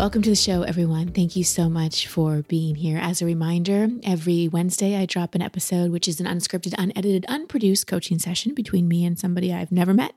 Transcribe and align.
Welcome 0.00 0.22
to 0.22 0.30
the 0.30 0.34
show, 0.34 0.62
everyone. 0.62 1.08
Thank 1.08 1.36
you 1.36 1.44
so 1.44 1.68
much 1.68 2.06
for 2.06 2.40
being 2.48 2.74
here. 2.74 2.96
As 2.96 3.20
a 3.20 3.26
reminder, 3.26 3.86
every 4.02 4.48
Wednesday 4.48 4.96
I 4.96 5.04
drop 5.04 5.34
an 5.34 5.42
episode, 5.42 5.90
which 5.90 6.08
is 6.08 6.20
an 6.20 6.26
unscripted, 6.26 6.74
unedited, 6.78 7.26
unproduced 7.28 7.86
coaching 7.86 8.18
session 8.18 8.54
between 8.54 8.88
me 8.88 9.04
and 9.04 9.18
somebody 9.18 9.52
I've 9.52 9.70
never 9.70 9.92
met. 9.92 10.14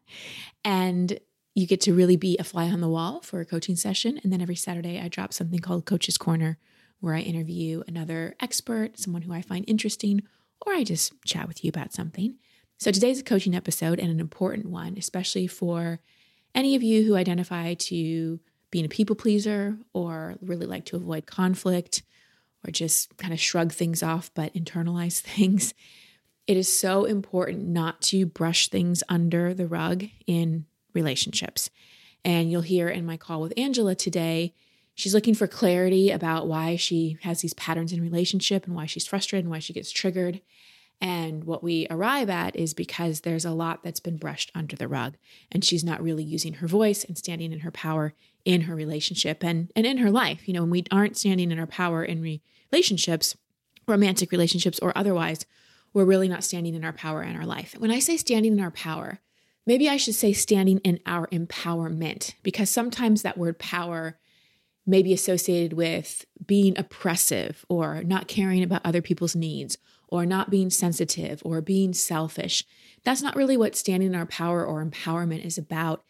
And 0.63 1.19
you 1.53 1.67
get 1.67 1.81
to 1.81 1.93
really 1.93 2.15
be 2.15 2.37
a 2.37 2.45
fly 2.45 2.69
on 2.69 2.79
the 2.79 2.87
wall 2.87 3.19
for 3.19 3.41
a 3.41 3.45
coaching 3.45 3.75
session. 3.75 4.21
And 4.23 4.31
then 4.31 4.41
every 4.41 4.55
Saturday 4.55 5.01
I 5.01 5.09
drop 5.09 5.33
something 5.33 5.59
called 5.59 5.85
Coach's 5.85 6.17
Corner, 6.17 6.59
where 7.01 7.15
I 7.15 7.19
interview 7.19 7.83
another 7.85 8.35
expert, 8.39 8.97
someone 8.97 9.23
who 9.23 9.33
I 9.33 9.41
find 9.41 9.65
interesting, 9.67 10.23
or 10.65 10.71
I 10.71 10.85
just 10.85 11.11
chat 11.25 11.49
with 11.49 11.61
you 11.61 11.67
about 11.67 11.91
something. 11.91 12.35
So 12.79 12.89
today's 12.89 13.19
a 13.19 13.23
coaching 13.23 13.53
episode 13.53 13.99
and 13.99 14.09
an 14.09 14.21
important 14.21 14.67
one, 14.67 14.95
especially 14.97 15.47
for 15.47 15.99
any 16.55 16.73
of 16.73 16.83
you 16.83 17.03
who 17.03 17.17
identify 17.17 17.73
to 17.73 18.39
being 18.73 18.85
a 18.85 18.89
people 18.89 19.15
pleaser 19.15 19.77
or 19.93 20.35
really 20.41 20.65
like 20.65 20.83
to 20.83 20.95
avoid 20.95 21.27
conflict 21.27 22.01
or 22.65 22.71
just 22.71 23.15
kind 23.17 23.31
of 23.31 23.39
shrug 23.39 23.71
things 23.71 24.01
off 24.01 24.31
but 24.33 24.51
internalize 24.55 25.21
things. 25.21 25.75
It 26.47 26.57
is 26.57 26.75
so 26.75 27.05
important 27.05 27.67
not 27.67 28.01
to 28.01 28.25
brush 28.25 28.69
things 28.69 29.03
under 29.07 29.53
the 29.53 29.67
rug 29.67 30.05
in 30.25 30.65
relationships. 30.91 31.69
And 32.25 32.49
you'll 32.49 32.61
hear 32.61 32.89
in 32.89 33.05
my 33.05 33.15
call 33.15 33.41
with 33.41 33.53
Angela 33.57 33.93
today, 33.93 34.55
she's 34.95 35.13
looking 35.13 35.35
for 35.35 35.45
clarity 35.45 36.09
about 36.09 36.47
why 36.47 36.75
she 36.75 37.19
has 37.21 37.41
these 37.41 37.53
patterns 37.53 37.93
in 37.93 38.01
relationship 38.01 38.65
and 38.65 38.75
why 38.75 38.87
she's 38.87 39.05
frustrated 39.05 39.45
and 39.45 39.51
why 39.51 39.59
she 39.59 39.73
gets 39.73 39.91
triggered. 39.91 40.41
And 41.01 41.43
what 41.43 41.63
we 41.63 41.85
arrive 41.89 42.29
at 42.29 42.55
is 42.55 42.73
because 42.73 43.21
there's 43.21 43.43
a 43.43 43.51
lot 43.51 43.83
that's 43.83 43.99
been 43.99 44.17
brushed 44.17 44.51
under 44.55 44.75
the 44.75 44.87
rug, 44.87 45.15
and 45.51 45.63
she's 45.63 45.83
not 45.83 46.01
really 46.01 46.23
using 46.23 46.55
her 46.55 46.67
voice 46.67 47.03
and 47.03 47.17
standing 47.17 47.51
in 47.51 47.59
her 47.59 47.71
power 47.71 48.13
in 48.45 48.61
her 48.61 48.75
relationship 48.75 49.43
and, 49.43 49.71
and 49.75 49.85
in 49.85 49.97
her 49.97 50.11
life. 50.11 50.47
You 50.47 50.53
know, 50.53 50.61
when 50.61 50.69
we 50.69 50.85
aren't 50.91 51.17
standing 51.17 51.51
in 51.51 51.59
our 51.59 51.67
power 51.67 52.03
in 52.03 52.39
relationships, 52.71 53.35
romantic 53.87 54.31
relationships 54.31 54.79
or 54.79 54.97
otherwise, 54.97 55.45
we're 55.93 56.05
really 56.05 56.27
not 56.27 56.43
standing 56.43 56.73
in 56.73 56.83
our 56.83 56.93
power 56.93 57.21
in 57.21 57.35
our 57.35 57.45
life. 57.45 57.75
When 57.77 57.91
I 57.91 57.99
say 57.99 58.17
standing 58.17 58.53
in 58.53 58.63
our 58.63 58.71
power, 58.71 59.19
maybe 59.65 59.89
I 59.89 59.97
should 59.97 60.15
say 60.15 60.33
standing 60.33 60.79
in 60.79 60.99
our 61.05 61.27
empowerment, 61.27 62.33
because 62.43 62.69
sometimes 62.69 63.21
that 63.21 63.37
word 63.37 63.59
power 63.59 64.17
may 64.85 65.03
be 65.03 65.13
associated 65.13 65.73
with 65.73 66.25
being 66.45 66.77
oppressive 66.77 67.65
or 67.69 68.03
not 68.03 68.27
caring 68.27 68.63
about 68.63 68.81
other 68.85 69.01
people's 69.01 69.35
needs 69.35 69.77
or 70.13 70.27
not 70.27 70.51
being 70.51 70.69
sensitive 70.69 71.41
or 71.43 71.59
being 71.59 71.91
selfish. 71.91 72.63
That's 73.03 73.23
not 73.23 73.35
really 73.35 73.57
what 73.57 73.75
standing 73.75 74.09
in 74.09 74.15
our 74.15 74.27
power 74.27 74.63
or 74.63 74.85
empowerment 74.85 75.43
is 75.43 75.57
about. 75.57 76.03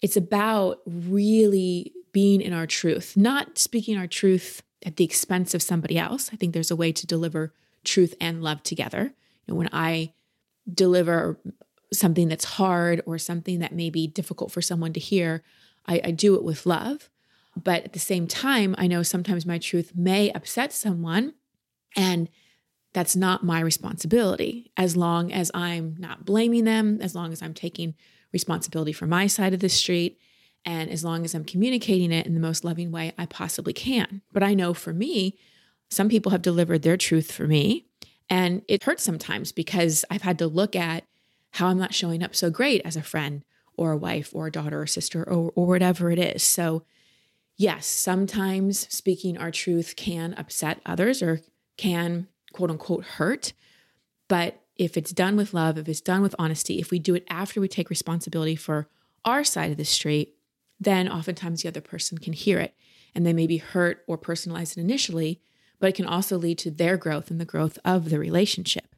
It's 0.00 0.16
about 0.16 0.78
really 0.86 1.92
being 2.12 2.40
in 2.40 2.52
our 2.52 2.68
truth, 2.68 3.16
not 3.16 3.58
speaking 3.58 3.98
our 3.98 4.06
truth 4.06 4.62
at 4.86 4.94
the 4.94 5.04
expense 5.04 5.52
of 5.52 5.62
somebody 5.62 5.98
else. 5.98 6.30
I 6.32 6.36
think 6.36 6.54
there's 6.54 6.70
a 6.70 6.76
way 6.76 6.92
to 6.92 7.06
deliver 7.08 7.52
truth 7.82 8.14
and 8.20 8.40
love 8.40 8.62
together. 8.62 9.14
You 9.46 9.52
know, 9.52 9.56
when 9.56 9.68
I 9.72 10.12
deliver 10.72 11.40
something 11.92 12.28
that's 12.28 12.44
hard 12.44 13.02
or 13.04 13.18
something 13.18 13.58
that 13.58 13.74
may 13.74 13.90
be 13.90 14.06
difficult 14.06 14.52
for 14.52 14.62
someone 14.62 14.92
to 14.92 15.00
hear, 15.00 15.42
I, 15.88 16.00
I 16.04 16.10
do 16.12 16.36
it 16.36 16.44
with 16.44 16.66
love. 16.66 17.10
But 17.60 17.82
at 17.82 17.94
the 17.94 17.98
same 17.98 18.28
time, 18.28 18.76
I 18.78 18.86
know 18.86 19.02
sometimes 19.02 19.44
my 19.44 19.58
truth 19.58 19.90
may 19.96 20.30
upset 20.30 20.72
someone. 20.72 21.34
And 21.96 22.28
that's 22.92 23.14
not 23.14 23.44
my 23.44 23.60
responsibility 23.60 24.72
as 24.76 24.96
long 24.96 25.32
as 25.32 25.50
I'm 25.54 25.96
not 25.98 26.24
blaming 26.24 26.64
them, 26.64 26.98
as 27.00 27.14
long 27.14 27.32
as 27.32 27.42
I'm 27.42 27.54
taking 27.54 27.94
responsibility 28.32 28.92
for 28.92 29.06
my 29.06 29.26
side 29.26 29.54
of 29.54 29.60
the 29.60 29.68
street, 29.68 30.18
and 30.64 30.90
as 30.90 31.04
long 31.04 31.24
as 31.24 31.34
I'm 31.34 31.44
communicating 31.44 32.12
it 32.12 32.26
in 32.26 32.34
the 32.34 32.40
most 32.40 32.64
loving 32.64 32.90
way 32.90 33.12
I 33.16 33.26
possibly 33.26 33.72
can. 33.72 34.22
But 34.32 34.42
I 34.42 34.54
know 34.54 34.74
for 34.74 34.92
me, 34.92 35.38
some 35.88 36.08
people 36.08 36.32
have 36.32 36.42
delivered 36.42 36.82
their 36.82 36.96
truth 36.96 37.32
for 37.32 37.46
me, 37.46 37.86
and 38.28 38.62
it 38.68 38.84
hurts 38.84 39.02
sometimes 39.02 39.52
because 39.52 40.04
I've 40.10 40.22
had 40.22 40.38
to 40.38 40.46
look 40.46 40.76
at 40.76 41.04
how 41.52 41.68
I'm 41.68 41.78
not 41.78 41.94
showing 41.94 42.22
up 42.22 42.34
so 42.34 42.50
great 42.50 42.82
as 42.84 42.96
a 42.96 43.02
friend 43.02 43.44
or 43.76 43.92
a 43.92 43.96
wife 43.96 44.30
or 44.34 44.46
a 44.46 44.52
daughter 44.52 44.82
or 44.82 44.86
sister 44.86 45.22
or, 45.22 45.52
or 45.54 45.66
whatever 45.66 46.10
it 46.10 46.18
is. 46.18 46.42
So, 46.42 46.84
yes, 47.56 47.86
sometimes 47.86 48.86
speaking 48.94 49.38
our 49.38 49.50
truth 49.50 49.94
can 49.96 50.34
upset 50.34 50.80
others 50.86 51.22
or 51.22 51.40
can 51.76 52.28
quote 52.52 52.70
unquote 52.70 53.04
hurt. 53.04 53.52
But 54.28 54.60
if 54.76 54.96
it's 54.96 55.12
done 55.12 55.36
with 55.36 55.52
love, 55.52 55.76
if 55.76 55.88
it's 55.88 56.00
done 56.00 56.22
with 56.22 56.34
honesty, 56.38 56.78
if 56.78 56.90
we 56.90 56.98
do 56.98 57.14
it 57.14 57.26
after 57.28 57.60
we 57.60 57.68
take 57.68 57.90
responsibility 57.90 58.56
for 58.56 58.88
our 59.24 59.44
side 59.44 59.70
of 59.70 59.76
the 59.76 59.84
street, 59.84 60.36
then 60.78 61.08
oftentimes 61.08 61.62
the 61.62 61.68
other 61.68 61.80
person 61.80 62.16
can 62.18 62.32
hear 62.32 62.58
it 62.58 62.74
and 63.14 63.26
they 63.26 63.32
may 63.32 63.46
be 63.46 63.58
hurt 63.58 64.02
or 64.06 64.16
personalize 64.16 64.72
it 64.72 64.80
initially, 64.80 65.40
but 65.78 65.88
it 65.88 65.96
can 65.96 66.06
also 66.06 66.38
lead 66.38 66.58
to 66.58 66.70
their 66.70 66.96
growth 66.96 67.30
and 67.30 67.40
the 67.40 67.44
growth 67.44 67.78
of 67.84 68.08
the 68.08 68.18
relationship. 68.18 68.94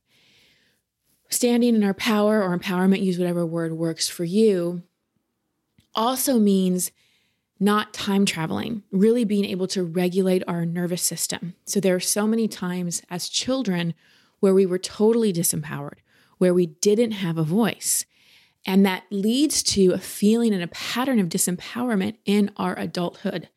Standing 1.28 1.74
in 1.74 1.82
our 1.82 1.94
power 1.94 2.42
or 2.42 2.56
empowerment, 2.56 3.02
use 3.02 3.18
whatever 3.18 3.46
word 3.46 3.72
works 3.72 4.08
for 4.08 4.24
you, 4.24 4.82
also 5.94 6.38
means 6.38 6.92
not 7.62 7.94
time 7.94 8.26
traveling, 8.26 8.82
really 8.90 9.24
being 9.24 9.44
able 9.44 9.68
to 9.68 9.84
regulate 9.84 10.42
our 10.48 10.66
nervous 10.66 11.02
system. 11.02 11.54
So 11.64 11.78
there 11.78 11.94
are 11.94 12.00
so 12.00 12.26
many 12.26 12.48
times 12.48 13.02
as 13.08 13.28
children 13.28 13.94
where 14.40 14.52
we 14.52 14.66
were 14.66 14.78
totally 14.78 15.32
disempowered, 15.32 15.98
where 16.38 16.52
we 16.52 16.66
didn't 16.66 17.12
have 17.12 17.38
a 17.38 17.44
voice. 17.44 18.04
And 18.66 18.84
that 18.84 19.04
leads 19.10 19.62
to 19.64 19.92
a 19.92 19.98
feeling 19.98 20.52
and 20.52 20.62
a 20.62 20.68
pattern 20.68 21.20
of 21.20 21.28
disempowerment 21.28 22.16
in 22.24 22.50
our 22.56 22.76
adulthood. 22.76 23.48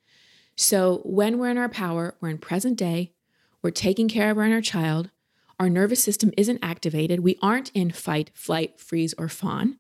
So 0.55 1.01
when 1.03 1.39
we're 1.39 1.49
in 1.49 1.57
our 1.57 1.69
power, 1.69 2.15
we're 2.21 2.29
in 2.29 2.37
present 2.37 2.77
day, 2.77 3.11
we're 3.63 3.71
taking 3.71 4.07
care 4.07 4.29
of 4.29 4.37
our 4.37 4.45
inner 4.45 4.61
child, 4.61 5.09
our 5.59 5.69
nervous 5.69 6.03
system 6.03 6.31
isn't 6.37 6.59
activated, 6.61 7.21
we 7.21 7.39
aren't 7.41 7.71
in 7.71 7.89
fight, 7.89 8.29
flight, 8.35 8.79
freeze, 8.79 9.15
or 9.17 9.29
fawn, 9.29 9.79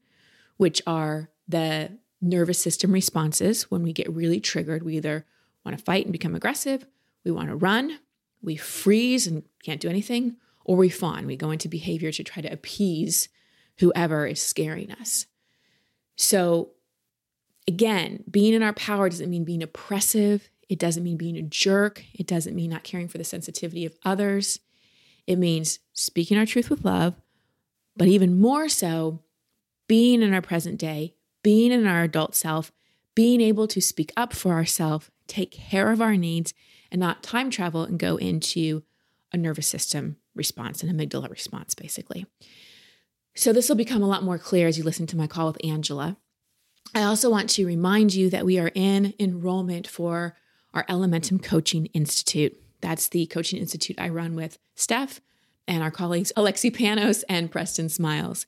which 0.57 0.81
are 0.87 1.29
the 1.47 1.99
nervous 2.21 2.59
system 2.59 2.91
responses 2.91 3.63
when 3.63 3.83
we 3.83 3.93
get 3.93 4.09
really 4.11 4.39
triggered. 4.39 4.83
We 4.83 4.97
either 4.97 5.25
want 5.63 5.77
to 5.77 5.83
fight 5.83 6.05
and 6.05 6.11
become 6.11 6.35
aggressive, 6.35 6.85
we 7.23 7.31
want 7.31 7.49
to 7.49 7.55
run, 7.55 7.99
we 8.41 8.55
freeze 8.55 9.25
and 9.25 9.43
can't 9.63 9.81
do 9.81 9.89
anything, 9.89 10.37
or 10.63 10.77
we 10.77 10.89
fawn. 10.89 11.25
We 11.25 11.35
go 11.35 11.51
into 11.51 11.67
behavior 11.67 12.11
to 12.11 12.23
try 12.23 12.41
to 12.41 12.51
appease 12.51 13.29
whoever 13.79 14.25
is 14.25 14.41
scaring 14.41 14.91
us. 14.91 15.25
So, 16.15 16.71
again, 17.67 18.23
being 18.29 18.53
in 18.53 18.63
our 18.63 18.73
power 18.73 19.09
doesn't 19.09 19.29
mean 19.29 19.43
being 19.43 19.63
oppressive. 19.63 20.49
It 20.69 20.79
doesn't 20.79 21.03
mean 21.03 21.17
being 21.17 21.37
a 21.37 21.41
jerk. 21.41 22.03
It 22.13 22.27
doesn't 22.27 22.55
mean 22.55 22.69
not 22.69 22.83
caring 22.83 23.07
for 23.07 23.17
the 23.17 23.23
sensitivity 23.23 23.85
of 23.85 23.97
others. 24.03 24.59
It 25.27 25.37
means 25.37 25.79
speaking 25.93 26.37
our 26.37 26.45
truth 26.45 26.69
with 26.69 26.85
love, 26.85 27.15
but 27.97 28.07
even 28.07 28.39
more 28.39 28.69
so, 28.69 29.21
being 29.87 30.21
in 30.21 30.33
our 30.33 30.41
present 30.41 30.79
day, 30.79 31.15
being 31.45 31.71
in 31.71 31.85
our 31.85 32.01
adult 32.01 32.33
self, 32.33 32.71
being 33.13 33.39
able 33.39 33.67
to 33.67 33.79
speak 33.79 34.11
up 34.17 34.33
for 34.33 34.53
ourselves, 34.53 35.11
take 35.27 35.51
care 35.51 35.91
of 35.91 36.01
our 36.01 36.17
needs, 36.17 36.55
and 36.91 36.99
not 36.99 37.21
time 37.21 37.51
travel 37.51 37.83
and 37.83 37.99
go 37.99 38.17
into 38.17 38.81
a 39.31 39.37
nervous 39.37 39.67
system 39.67 40.17
response, 40.33 40.81
an 40.81 40.89
amygdala 40.89 41.29
response, 41.29 41.75
basically. 41.75 42.25
So, 43.35 43.53
this 43.53 43.69
will 43.69 43.75
become 43.75 44.01
a 44.01 44.07
lot 44.07 44.23
more 44.23 44.39
clear 44.39 44.67
as 44.67 44.79
you 44.79 44.83
listen 44.83 45.05
to 45.05 45.17
my 45.17 45.27
call 45.27 45.45
with 45.45 45.63
Angela. 45.63 46.17
I 46.95 47.03
also 47.03 47.29
want 47.29 47.51
to 47.51 47.67
remind 47.67 48.15
you 48.15 48.31
that 48.31 48.43
we 48.43 48.57
are 48.57 48.71
in 48.73 49.13
enrollment 49.19 49.85
for 49.85 50.35
our 50.73 50.83
Elementum 50.85 51.43
Coaching 51.43 51.85
Institute. 51.93 52.59
That's 52.81 53.07
the 53.07 53.27
coaching 53.27 53.59
institute 53.59 53.99
I 53.99 54.09
run 54.09 54.33
with 54.35 54.57
Steph 54.73 55.21
and 55.67 55.83
our 55.83 55.91
colleagues 55.91 56.31
Alexi 56.35 56.75
Panos 56.75 57.23
and 57.29 57.51
Preston 57.51 57.89
Smiles. 57.89 58.47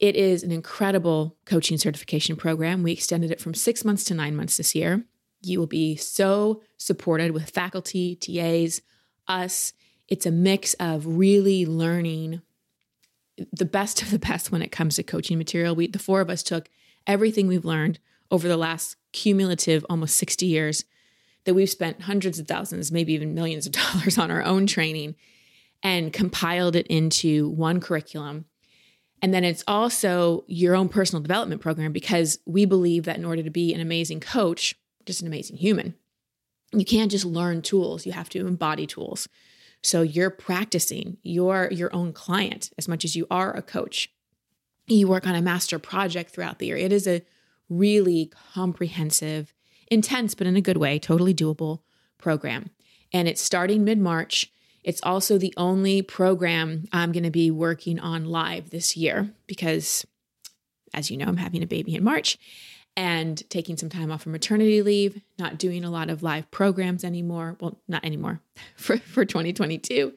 It 0.00 0.16
is 0.16 0.42
an 0.42 0.50
incredible 0.50 1.36
coaching 1.44 1.76
certification 1.76 2.34
program. 2.34 2.82
We 2.82 2.92
extended 2.92 3.30
it 3.30 3.40
from 3.40 3.52
six 3.52 3.84
months 3.84 4.02
to 4.04 4.14
nine 4.14 4.34
months 4.34 4.56
this 4.56 4.74
year. 4.74 5.04
You 5.42 5.58
will 5.58 5.66
be 5.66 5.94
so 5.96 6.62
supported 6.78 7.32
with 7.32 7.50
faculty, 7.50 8.16
TAs, 8.16 8.80
us. 9.28 9.74
It's 10.08 10.26
a 10.26 10.30
mix 10.30 10.72
of 10.74 11.06
really 11.06 11.66
learning 11.66 12.40
the 13.52 13.64
best 13.66 14.02
of 14.02 14.10
the 14.10 14.18
best 14.18 14.50
when 14.50 14.62
it 14.62 14.72
comes 14.72 14.96
to 14.96 15.02
coaching 15.02 15.38
material. 15.38 15.76
We, 15.76 15.86
the 15.86 15.98
four 15.98 16.22
of 16.22 16.30
us, 16.30 16.42
took 16.42 16.68
everything 17.06 17.46
we've 17.46 17.64
learned 17.64 17.98
over 18.30 18.48
the 18.48 18.56
last 18.56 18.96
cumulative 19.12 19.84
almost 19.90 20.16
60 20.16 20.46
years 20.46 20.84
that 21.44 21.54
we've 21.54 21.70
spent 21.70 22.02
hundreds 22.02 22.38
of 22.38 22.48
thousands, 22.48 22.92
maybe 22.92 23.12
even 23.12 23.34
millions 23.34 23.66
of 23.66 23.72
dollars 23.92 24.18
on 24.18 24.30
our 24.30 24.42
own 24.42 24.66
training 24.66 25.14
and 25.82 26.12
compiled 26.12 26.76
it 26.76 26.86
into 26.88 27.48
one 27.50 27.80
curriculum. 27.80 28.46
And 29.22 29.34
then 29.34 29.44
it's 29.44 29.64
also 29.66 30.44
your 30.46 30.74
own 30.74 30.88
personal 30.88 31.22
development 31.22 31.60
program 31.60 31.92
because 31.92 32.38
we 32.46 32.64
believe 32.64 33.04
that 33.04 33.18
in 33.18 33.24
order 33.24 33.42
to 33.42 33.50
be 33.50 33.74
an 33.74 33.80
amazing 33.80 34.20
coach, 34.20 34.74
just 35.04 35.20
an 35.20 35.26
amazing 35.26 35.56
human, 35.56 35.94
you 36.72 36.84
can't 36.84 37.10
just 37.10 37.24
learn 37.24 37.62
tools, 37.62 38.06
you 38.06 38.12
have 38.12 38.28
to 38.30 38.46
embody 38.46 38.86
tools. 38.86 39.28
So 39.82 40.02
you're 40.02 40.30
practicing, 40.30 41.16
you're 41.22 41.68
your 41.70 41.94
own 41.94 42.12
client 42.12 42.70
as 42.78 42.86
much 42.86 43.04
as 43.04 43.16
you 43.16 43.26
are 43.30 43.54
a 43.54 43.62
coach. 43.62 44.10
You 44.86 45.08
work 45.08 45.26
on 45.26 45.34
a 45.34 45.42
master 45.42 45.78
project 45.78 46.30
throughout 46.30 46.58
the 46.58 46.66
year. 46.66 46.76
It 46.76 46.92
is 46.92 47.06
a 47.06 47.22
really 47.68 48.30
comprehensive, 48.54 49.54
intense, 49.90 50.34
but 50.34 50.46
in 50.46 50.56
a 50.56 50.60
good 50.60 50.76
way, 50.76 50.98
totally 50.98 51.34
doable 51.34 51.80
program. 52.18 52.70
And 53.12 53.26
it's 53.26 53.40
starting 53.40 53.84
mid 53.84 53.98
March. 53.98 54.52
It's 54.82 55.00
also 55.02 55.38
the 55.38 55.54
only 55.56 56.02
program 56.02 56.84
I'm 56.92 57.12
going 57.12 57.24
to 57.24 57.30
be 57.30 57.50
working 57.50 57.98
on 57.98 58.24
live 58.24 58.70
this 58.70 58.96
year 58.96 59.30
because, 59.46 60.06
as 60.94 61.10
you 61.10 61.16
know, 61.16 61.26
I'm 61.26 61.36
having 61.36 61.62
a 61.62 61.66
baby 61.66 61.94
in 61.94 62.04
March 62.04 62.38
and 62.96 63.48
taking 63.50 63.76
some 63.76 63.88
time 63.88 64.10
off 64.10 64.22
for 64.22 64.30
maternity 64.30 64.82
leave, 64.82 65.20
not 65.38 65.58
doing 65.58 65.84
a 65.84 65.90
lot 65.90 66.10
of 66.10 66.22
live 66.22 66.50
programs 66.50 67.04
anymore. 67.04 67.56
Well, 67.60 67.78
not 67.88 68.04
anymore 68.04 68.40
for, 68.76 68.98
for 68.98 69.24
2022. 69.24 70.14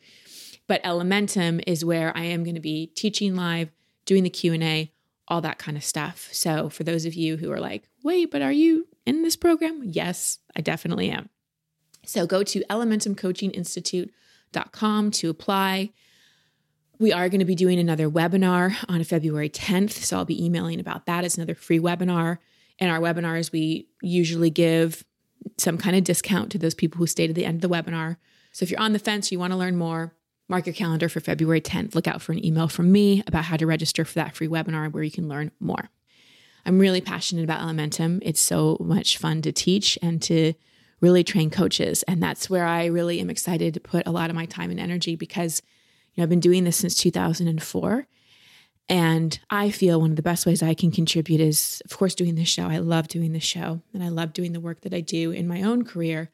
But 0.67 0.83
Elementum 0.83 1.61
is 1.67 1.83
where 1.83 2.15
I 2.15 2.23
am 2.23 2.43
going 2.43 2.55
to 2.55 2.61
be 2.61 2.87
teaching 2.87 3.35
live, 3.35 3.69
doing 4.05 4.23
the 4.23 4.29
Q&A, 4.29 4.91
all 5.27 5.41
that 5.41 5.57
kind 5.57 5.75
of 5.75 5.83
stuff. 5.83 6.29
So 6.31 6.69
for 6.69 6.83
those 6.83 7.05
of 7.05 7.13
you 7.13 7.37
who 7.37 7.51
are 7.51 7.59
like, 7.59 7.89
wait, 8.03 8.31
but 8.31 8.41
are 8.41 8.51
you 8.51 8.87
in 9.05 9.23
this 9.23 9.35
program? 9.35 9.81
Yes, 9.83 10.39
I 10.55 10.61
definitely 10.61 11.09
am. 11.09 11.29
So 12.05 12.25
go 12.25 12.43
to 12.43 12.63
elementumcoachinginstitute.com 14.53 15.11
to 15.11 15.29
apply. 15.29 15.91
We 16.99 17.11
are 17.11 17.29
going 17.29 17.39
to 17.39 17.45
be 17.45 17.55
doing 17.55 17.79
another 17.79 18.09
webinar 18.09 18.75
on 18.87 19.03
February 19.03 19.49
10th. 19.49 19.91
So 19.91 20.17
I'll 20.17 20.25
be 20.25 20.43
emailing 20.43 20.79
about 20.79 21.05
that. 21.05 21.25
It's 21.25 21.35
another 21.35 21.55
free 21.55 21.79
webinar. 21.79 22.37
In 22.79 22.89
our 22.89 22.99
webinars, 22.99 23.51
we 23.51 23.87
usually 24.01 24.49
give 24.49 25.03
some 25.57 25.77
kind 25.77 25.95
of 25.95 26.03
discount 26.03 26.51
to 26.51 26.57
those 26.57 26.73
people 26.73 26.99
who 26.99 27.07
stayed 27.07 27.29
at 27.29 27.35
the 27.35 27.45
end 27.45 27.63
of 27.63 27.69
the 27.69 27.75
webinar. 27.75 28.17
So 28.51 28.63
if 28.63 28.71
you're 28.71 28.79
on 28.79 28.93
the 28.93 28.99
fence, 28.99 29.31
you 29.31 29.39
want 29.39 29.51
to 29.51 29.57
learn 29.57 29.75
more, 29.75 30.13
mark 30.47 30.65
your 30.65 30.73
calendar 30.73 31.09
for 31.09 31.19
February 31.19 31.61
10th. 31.61 31.95
Look 31.95 32.07
out 32.07 32.21
for 32.21 32.31
an 32.31 32.45
email 32.45 32.67
from 32.67 32.91
me 32.91 33.23
about 33.27 33.45
how 33.45 33.57
to 33.57 33.67
register 33.67 34.05
for 34.05 34.13
that 34.15 34.35
free 34.35 34.47
webinar 34.47 34.91
where 34.91 35.03
you 35.03 35.11
can 35.11 35.27
learn 35.27 35.51
more. 35.59 35.89
I'm 36.65 36.79
really 36.79 37.01
passionate 37.01 37.43
about 37.43 37.59
Elementum. 37.59 38.19
It's 38.21 38.39
so 38.39 38.77
much 38.79 39.17
fun 39.17 39.41
to 39.41 39.51
teach 39.51 39.97
and 40.01 40.21
to 40.23 40.53
really 41.03 41.23
train 41.23 41.49
coaches. 41.49 42.01
And 42.03 42.23
that's 42.23 42.49
where 42.49 42.65
I 42.65 42.85
really 42.85 43.19
am 43.19 43.29
excited 43.29 43.73
to 43.73 43.81
put 43.81 44.07
a 44.07 44.11
lot 44.11 44.29
of 44.29 44.37
my 44.37 44.45
time 44.45 44.71
and 44.71 44.79
energy 44.79 45.17
because 45.17 45.61
you 46.13 46.21
know, 46.21 46.23
I've 46.23 46.29
been 46.29 46.39
doing 46.39 46.63
this 46.63 46.77
since 46.77 46.95
2004 46.95 48.07
and 48.87 49.39
I 49.49 49.69
feel 49.69 49.99
one 49.99 50.11
of 50.11 50.15
the 50.15 50.21
best 50.21 50.45
ways 50.45 50.63
I 50.63 50.73
can 50.73 50.91
contribute 50.91 51.41
is, 51.41 51.81
of 51.83 51.97
course, 51.97 52.15
doing 52.15 52.35
this 52.35 52.47
show. 52.47 52.67
I 52.67 52.77
love 52.77 53.09
doing 53.09 53.33
this 53.33 53.43
show 53.43 53.81
and 53.93 54.01
I 54.01 54.07
love 54.07 54.31
doing 54.31 54.53
the 54.53 54.61
work 54.61 54.79
that 54.81 54.93
I 54.93 55.01
do 55.01 55.31
in 55.31 55.45
my 55.45 55.61
own 55.61 55.83
career. 55.83 56.31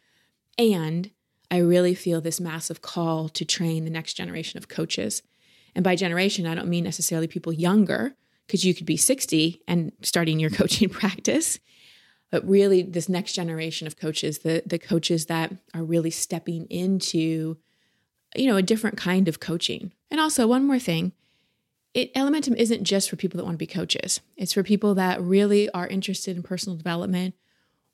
And 0.58 1.10
I 1.50 1.58
really 1.58 1.96
feel 1.96 2.22
this 2.22 2.40
massive 2.40 2.84
call 2.84 3.28
to 3.30 3.44
train 3.44 3.86
the 3.86 3.92
next 3.92 4.14
generation 4.14 4.60
of 4.60 4.68
coaches. 4.68 5.24
And 5.74 5.84
by 5.84 5.96
generation, 5.96 6.46
I 6.46 6.54
don't 6.54 6.70
mean 6.70 6.84
necessarily 6.84 7.28
people 7.28 7.54
younger, 7.54 8.14
because 8.46 8.66
you 8.66 8.74
could 8.74 8.86
be 8.86 8.98
60 8.98 9.62
and 9.68 9.92
starting 10.02 10.40
your 10.40 10.50
coaching 10.62 10.90
practice. 10.90 11.60
But 12.32 12.48
really, 12.48 12.84
this 12.84 13.10
next 13.10 13.34
generation 13.34 13.88
of 13.88 13.98
coaches, 13.98 14.40
the, 14.40 14.62
the 14.66 14.78
coaches 14.78 15.26
that 15.26 15.54
are 15.74 15.84
really 15.84 16.12
stepping 16.12 16.66
into, 16.66 17.58
you 18.36 18.48
know, 18.48 18.58
a 18.58 18.62
different 18.62 18.98
kind 18.98 19.28
of 19.28 19.40
coaching. 19.40 19.92
And 20.12 20.20
also, 20.20 20.46
one 20.46 20.66
more 20.66 20.80
thing 20.80 21.14
it 21.94 22.14
Elementum 22.14 22.56
isn't 22.56 22.84
just 22.84 23.10
for 23.10 23.16
people 23.16 23.38
that 23.38 23.44
want 23.44 23.56
to 23.56 23.60
be 23.60 23.68
coaches. 23.68 24.22
It's 24.38 24.54
for 24.54 24.64
people 24.64 24.96
that 24.96 25.22
really 25.22 25.70
are 25.72 25.88
interested 25.88 26.36
in 26.36 26.44
personal 26.44 26.78
development, 26.78 27.34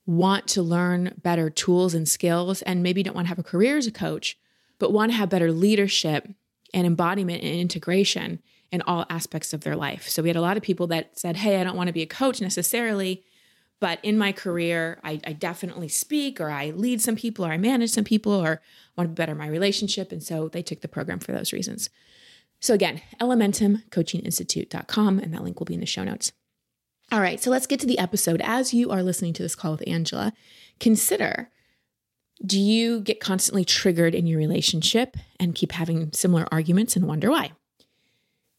want 0.04 0.46
to 0.48 0.62
learn 0.62 1.14
better 1.22 1.48
tools 1.50 1.94
and 1.94 2.08
skills, 2.08 2.62
and 2.62 2.82
maybe 2.82 3.02
don't 3.02 3.14
want 3.14 3.26
to 3.26 3.30
have 3.30 3.38
a 3.38 3.42
career 3.42 3.76
as 3.76 3.86
a 3.86 3.92
coach, 3.92 4.38
but 4.78 4.92
want 4.92 5.12
to 5.12 5.16
have 5.16 5.30
better 5.30 5.50
leadership 5.50 6.28
and 6.74 6.86
embodiment 6.86 7.42
and 7.42 7.58
integration 7.58 8.40
in 8.70 8.82
all 8.82 9.06
aspects 9.08 9.52
of 9.52 9.62
their 9.62 9.76
life. 9.76 10.08
So 10.08 10.22
we 10.22 10.28
had 10.28 10.36
a 10.36 10.42
lot 10.42 10.56
of 10.56 10.62
people 10.62 10.86
that 10.88 11.18
said, 11.18 11.36
Hey, 11.36 11.60
I 11.60 11.64
don't 11.64 11.76
want 11.76 11.86
to 11.86 11.92
be 11.92 12.02
a 12.02 12.06
coach 12.06 12.40
necessarily, 12.40 13.24
but 13.80 13.98
in 14.02 14.16
my 14.16 14.32
career, 14.32 14.98
I, 15.04 15.20
I 15.26 15.32
definitely 15.32 15.88
speak 15.88 16.40
or 16.40 16.50
I 16.50 16.70
lead 16.70 17.02
some 17.02 17.16
people 17.16 17.44
or 17.44 17.52
I 17.52 17.58
manage 17.58 17.90
some 17.90 18.04
people 18.04 18.32
or 18.32 18.62
want 18.96 19.10
to 19.10 19.14
better 19.14 19.34
my 19.34 19.46
relationship. 19.46 20.12
And 20.12 20.22
so 20.22 20.48
they 20.48 20.62
took 20.62 20.80
the 20.80 20.88
program 20.88 21.18
for 21.18 21.32
those 21.32 21.52
reasons. 21.52 21.90
So 22.60 22.72
again, 22.72 23.02
elementumcoachinginstitute.com, 23.20 25.18
and 25.18 25.34
that 25.34 25.42
link 25.42 25.60
will 25.60 25.66
be 25.66 25.74
in 25.74 25.80
the 25.80 25.86
show 25.86 26.04
notes. 26.04 26.32
All 27.12 27.20
right, 27.20 27.40
so 27.40 27.50
let's 27.50 27.66
get 27.66 27.78
to 27.80 27.86
the 27.86 27.98
episode. 27.98 28.40
As 28.42 28.72
you 28.72 28.90
are 28.90 29.02
listening 29.02 29.34
to 29.34 29.42
this 29.42 29.54
call 29.54 29.72
with 29.72 29.86
Angela, 29.86 30.32
consider 30.80 31.50
do 32.44 32.60
you 32.60 33.00
get 33.00 33.20
constantly 33.20 33.64
triggered 33.64 34.14
in 34.14 34.26
your 34.26 34.38
relationship 34.38 35.16
and 35.40 35.54
keep 35.54 35.72
having 35.72 36.12
similar 36.12 36.46
arguments 36.52 36.94
and 36.94 37.06
wonder 37.06 37.30
why? 37.30 37.52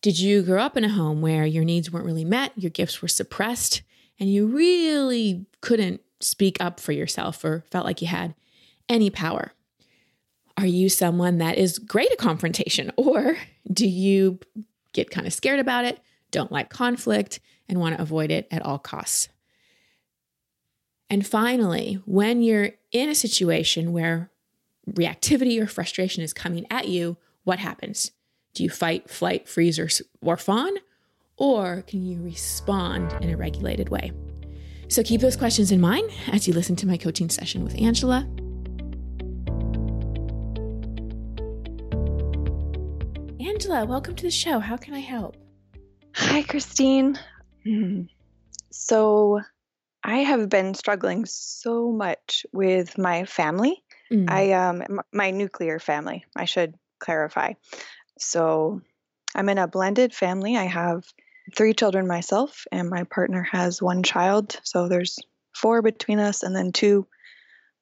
Did 0.02 0.20
you 0.20 0.42
grow 0.42 0.62
up 0.62 0.78
in 0.78 0.84
a 0.84 0.90
home 0.90 1.22
where 1.22 1.46
your 1.46 1.64
needs 1.64 1.92
weren't 1.92 2.06
really 2.06 2.26
met, 2.26 2.54
your 2.56 2.72
gifts 2.72 3.02
were 3.02 3.08
suppressed, 3.08 3.82
and 4.20 4.32
you 4.32 4.48
really 4.48 5.46
couldn't 5.62 6.02
speak 6.20 6.58
up 6.60 6.80
for 6.80 6.92
yourself 6.92 7.44
or 7.44 7.64
felt 7.72 7.86
like 7.86 8.02
you 8.02 8.08
had 8.08 8.34
any 8.90 9.10
power? 9.10 9.52
Are 10.58 10.66
you 10.66 10.90
someone 10.90 11.38
that 11.38 11.58
is 11.58 11.78
great 11.78 12.12
at 12.12 12.18
confrontation, 12.18 12.92
or 12.98 13.38
do 13.72 13.88
you 13.88 14.40
get 14.94 15.12
kind 15.12 15.28
of 15.28 15.34
scared 15.34 15.60
about 15.60 15.86
it, 15.86 16.00
don't 16.32 16.52
like 16.52 16.70
conflict, 16.70 17.40
and 17.70 17.80
want 17.80 17.96
to 17.96 18.02
avoid 18.02 18.32
it 18.32 18.48
at 18.52 18.64
all 18.64 18.80
costs? 18.80 19.30
And 21.10 21.26
finally, 21.26 22.02
when 22.06 22.42
you're 22.42 22.72
in 22.92 23.10
a 23.10 23.16
situation 23.16 23.94
where 23.94 24.30
reactivity 24.90 25.62
or 25.62 25.68
frustration 25.68 26.24
is 26.24 26.34
coming 26.34 26.66
at 26.70 26.88
you, 26.88 27.18
what 27.44 27.60
happens? 27.60 28.12
Do 28.54 28.64
you 28.64 28.70
fight, 28.70 29.10
flight, 29.10 29.48
freeze, 29.48 29.80
or, 29.80 29.90
or 30.22 30.36
fawn? 30.36 30.74
Or 31.38 31.84
can 31.84 32.04
you 32.04 32.22
respond 32.22 33.16
in 33.22 33.30
a 33.30 33.38
regulated 33.38 33.90
way? 33.90 34.12
So 34.90 35.04
keep 35.04 35.22
those 35.22 35.36
questions 35.36 35.72
in 35.72 35.80
mind 35.80 36.10
as 36.32 36.48
you 36.48 36.54
listen 36.54 36.76
to 36.78 36.88
my 36.88 36.98
coaching 36.98 37.30
session 37.30 37.64
with 37.64 37.80
Angela 37.80 38.28
Angela, 43.40 43.86
welcome 43.86 44.16
to 44.16 44.24
the 44.24 44.32
show. 44.32 44.60
How 44.60 44.78
can 44.78 44.94
I 44.94 45.00
help? 45.00 45.36
Hi, 46.16 46.44
Christine. 46.44 47.18
Hmm. 47.64 48.04
So, 48.72 49.42
I 50.04 50.18
have 50.18 50.48
been 50.48 50.76
struggling 50.76 51.26
so 51.26 51.92
much 51.92 52.46
with 52.54 52.98
my 53.00 53.26
family. 53.26 53.84
Mm. 54.12 54.30
I 54.30 54.52
um 54.54 55.02
my 55.12 55.32
nuclear 55.32 55.80
family, 55.80 56.24
I 56.36 56.46
should 56.46 56.76
clarify. 57.00 57.54
So, 58.20 58.82
I'm 59.34 59.50
in 59.50 59.58
a 59.58 59.68
blended 59.68 60.14
family. 60.14 60.56
I 60.56 60.66
have 60.66 61.12
three 61.56 61.74
children 61.74 62.08
myself 62.08 62.66
and 62.72 62.90
my 62.90 63.04
partner 63.04 63.44
has 63.44 63.82
one 63.82 64.04
child. 64.04 64.60
So 64.64 64.88
there's 64.88 65.20
four 65.54 65.82
between 65.82 66.20
us 66.20 66.44
and 66.44 66.56
then 66.56 66.72
two 66.72 67.08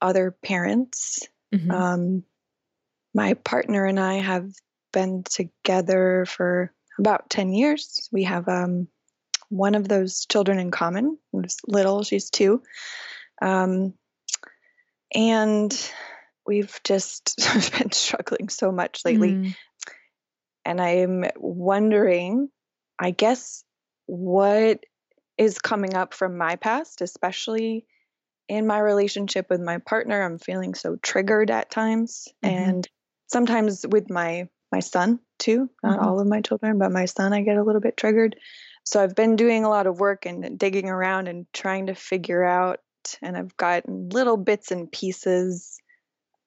other 0.01 0.31
parents. 0.31 1.27
Mm-hmm. 1.53 1.71
Um, 1.71 2.23
my 3.13 3.33
partner 3.33 3.85
and 3.85 3.99
I 3.99 4.15
have 4.15 4.51
been 4.93 5.23
together 5.23 6.25
for 6.27 6.71
about 6.99 7.29
10 7.29 7.53
years. 7.53 8.09
We 8.11 8.23
have 8.23 8.47
um, 8.47 8.87
one 9.49 9.75
of 9.75 9.87
those 9.87 10.25
children 10.25 10.59
in 10.59 10.71
common, 10.71 11.17
who's 11.31 11.57
little, 11.67 12.03
she's 12.03 12.29
two. 12.29 12.61
Um, 13.41 13.93
and 15.13 15.91
we've 16.45 16.79
just 16.83 17.37
been 17.77 17.91
struggling 17.91 18.49
so 18.49 18.71
much 18.71 19.01
lately. 19.05 19.33
Mm. 19.33 19.55
And 20.65 20.81
I'm 20.81 21.25
wondering, 21.37 22.49
I 22.99 23.11
guess, 23.11 23.63
what 24.05 24.83
is 25.37 25.59
coming 25.59 25.95
up 25.95 26.13
from 26.13 26.37
my 26.37 26.55
past, 26.55 27.01
especially 27.01 27.85
in 28.47 28.67
my 28.67 28.79
relationship 28.79 29.49
with 29.49 29.61
my 29.61 29.79
partner. 29.79 30.21
I'm 30.21 30.37
feeling 30.37 30.75
so 30.75 30.97
triggered 30.97 31.51
at 31.51 31.71
times. 31.71 32.27
Mm-hmm. 32.43 32.55
And 32.55 32.89
sometimes 33.27 33.85
with 33.87 34.09
my 34.09 34.47
my 34.71 34.79
son 34.79 35.19
too, 35.39 35.69
not 35.83 35.99
mm-hmm. 35.99 36.07
all 36.07 36.19
of 36.19 36.27
my 36.27 36.41
children, 36.41 36.77
but 36.77 36.91
my 36.91 37.05
son, 37.05 37.33
I 37.33 37.41
get 37.41 37.57
a 37.57 37.63
little 37.63 37.81
bit 37.81 37.97
triggered. 37.97 38.35
So 38.83 39.01
I've 39.01 39.15
been 39.15 39.35
doing 39.35 39.63
a 39.63 39.69
lot 39.69 39.87
of 39.87 39.99
work 39.99 40.25
and 40.25 40.59
digging 40.59 40.89
around 40.89 41.27
and 41.27 41.45
trying 41.53 41.87
to 41.87 41.95
figure 41.95 42.43
out, 42.43 42.79
and 43.21 43.37
I've 43.37 43.55
gotten 43.57 44.09
little 44.09 44.37
bits 44.37 44.71
and 44.71 44.91
pieces, 44.91 45.79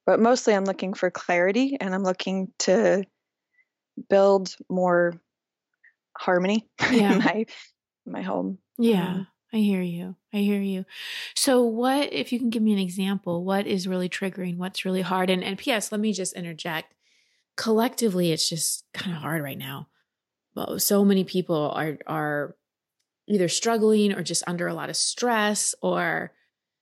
but 0.06 0.20
mostly 0.20 0.54
I'm 0.54 0.64
looking 0.64 0.94
for 0.94 1.10
clarity 1.10 1.76
and 1.80 1.94
I'm 1.94 2.04
looking 2.04 2.52
to 2.60 3.04
build 4.08 4.54
more 4.68 5.14
harmony 6.18 6.68
yeah. 6.90 7.14
in 7.14 7.18
my 7.18 7.46
my 8.06 8.22
home. 8.22 8.58
Yeah. 8.78 9.08
Um, 9.08 9.26
I 9.52 9.58
hear 9.58 9.80
you. 9.80 10.14
I 10.32 10.38
hear 10.38 10.60
you. 10.60 10.84
So, 11.34 11.62
what, 11.62 12.12
if 12.12 12.32
you 12.32 12.38
can 12.38 12.50
give 12.50 12.62
me 12.62 12.72
an 12.72 12.78
example, 12.78 13.44
what 13.44 13.66
is 13.66 13.88
really 13.88 14.08
triggering? 14.08 14.58
What's 14.58 14.84
really 14.84 15.00
hard? 15.00 15.30
And, 15.30 15.42
and 15.42 15.56
P.S., 15.56 15.90
let 15.90 16.00
me 16.00 16.12
just 16.12 16.34
interject. 16.34 16.94
Collectively, 17.56 18.30
it's 18.30 18.48
just 18.48 18.84
kind 18.92 19.16
of 19.16 19.22
hard 19.22 19.42
right 19.42 19.56
now. 19.56 19.88
Well, 20.54 20.78
so 20.78 21.04
many 21.04 21.24
people 21.24 21.72
are 21.74 21.98
are 22.06 22.56
either 23.26 23.48
struggling 23.48 24.12
or 24.12 24.22
just 24.22 24.44
under 24.46 24.66
a 24.66 24.74
lot 24.74 24.90
of 24.90 24.96
stress 24.96 25.74
or 25.82 26.32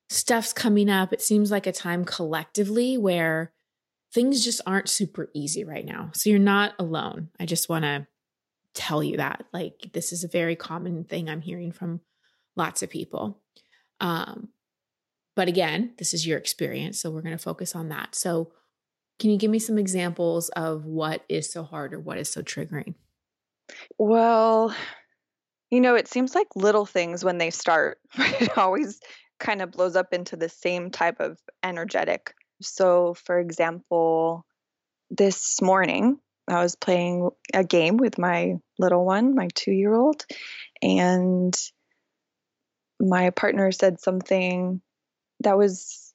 stuff's 0.08 0.52
coming 0.52 0.88
up. 0.88 1.12
It 1.12 1.22
seems 1.22 1.50
like 1.50 1.66
a 1.66 1.72
time 1.72 2.04
collectively 2.04 2.96
where 2.96 3.52
things 4.12 4.44
just 4.44 4.60
aren't 4.66 4.88
super 4.88 5.28
easy 5.34 5.64
right 5.64 5.84
now. 5.84 6.10
So 6.14 6.30
you're 6.30 6.38
not 6.38 6.74
alone. 6.78 7.28
I 7.40 7.46
just 7.46 7.68
want 7.68 7.84
to 7.84 8.06
tell 8.76 9.02
you 9.02 9.16
that. 9.16 9.46
Like, 9.52 9.90
this 9.92 10.12
is 10.12 10.22
a 10.22 10.28
very 10.28 10.54
common 10.54 11.04
thing 11.04 11.28
I'm 11.28 11.40
hearing 11.40 11.72
from 11.72 12.00
lots 12.54 12.82
of 12.82 12.90
people. 12.90 13.40
Um, 14.00 14.48
but 15.34 15.48
again, 15.48 15.94
this 15.98 16.14
is 16.14 16.26
your 16.26 16.38
experience. 16.38 17.00
So 17.00 17.10
we're 17.10 17.22
going 17.22 17.36
to 17.36 17.42
focus 17.42 17.74
on 17.74 17.88
that. 17.88 18.14
So, 18.14 18.52
can 19.18 19.30
you 19.30 19.38
give 19.38 19.50
me 19.50 19.58
some 19.58 19.78
examples 19.78 20.50
of 20.50 20.84
what 20.84 21.24
is 21.26 21.50
so 21.50 21.62
hard 21.62 21.94
or 21.94 21.98
what 21.98 22.18
is 22.18 22.28
so 22.28 22.42
triggering? 22.42 22.94
Well, 23.96 24.74
you 25.70 25.80
know, 25.80 25.94
it 25.94 26.06
seems 26.06 26.34
like 26.34 26.48
little 26.54 26.84
things 26.84 27.24
when 27.24 27.38
they 27.38 27.48
start, 27.48 27.98
it 28.14 28.58
always 28.58 29.00
kind 29.40 29.62
of 29.62 29.72
blows 29.72 29.96
up 29.96 30.12
into 30.12 30.36
the 30.36 30.50
same 30.50 30.90
type 30.90 31.20
of 31.20 31.38
energetic. 31.62 32.34
So, 32.60 33.14
for 33.14 33.38
example, 33.38 34.44
this 35.10 35.60
morning 35.62 36.18
I 36.48 36.62
was 36.62 36.76
playing 36.76 37.30
a 37.52 37.64
game 37.64 37.96
with 37.96 38.18
my 38.18 38.56
little 38.78 39.04
one, 39.04 39.34
my 39.34 39.48
two 39.54 39.72
year 39.72 39.94
old, 39.94 40.24
and 40.82 41.56
my 43.00 43.30
partner 43.30 43.72
said 43.72 44.00
something 44.00 44.80
that 45.40 45.58
was 45.58 46.14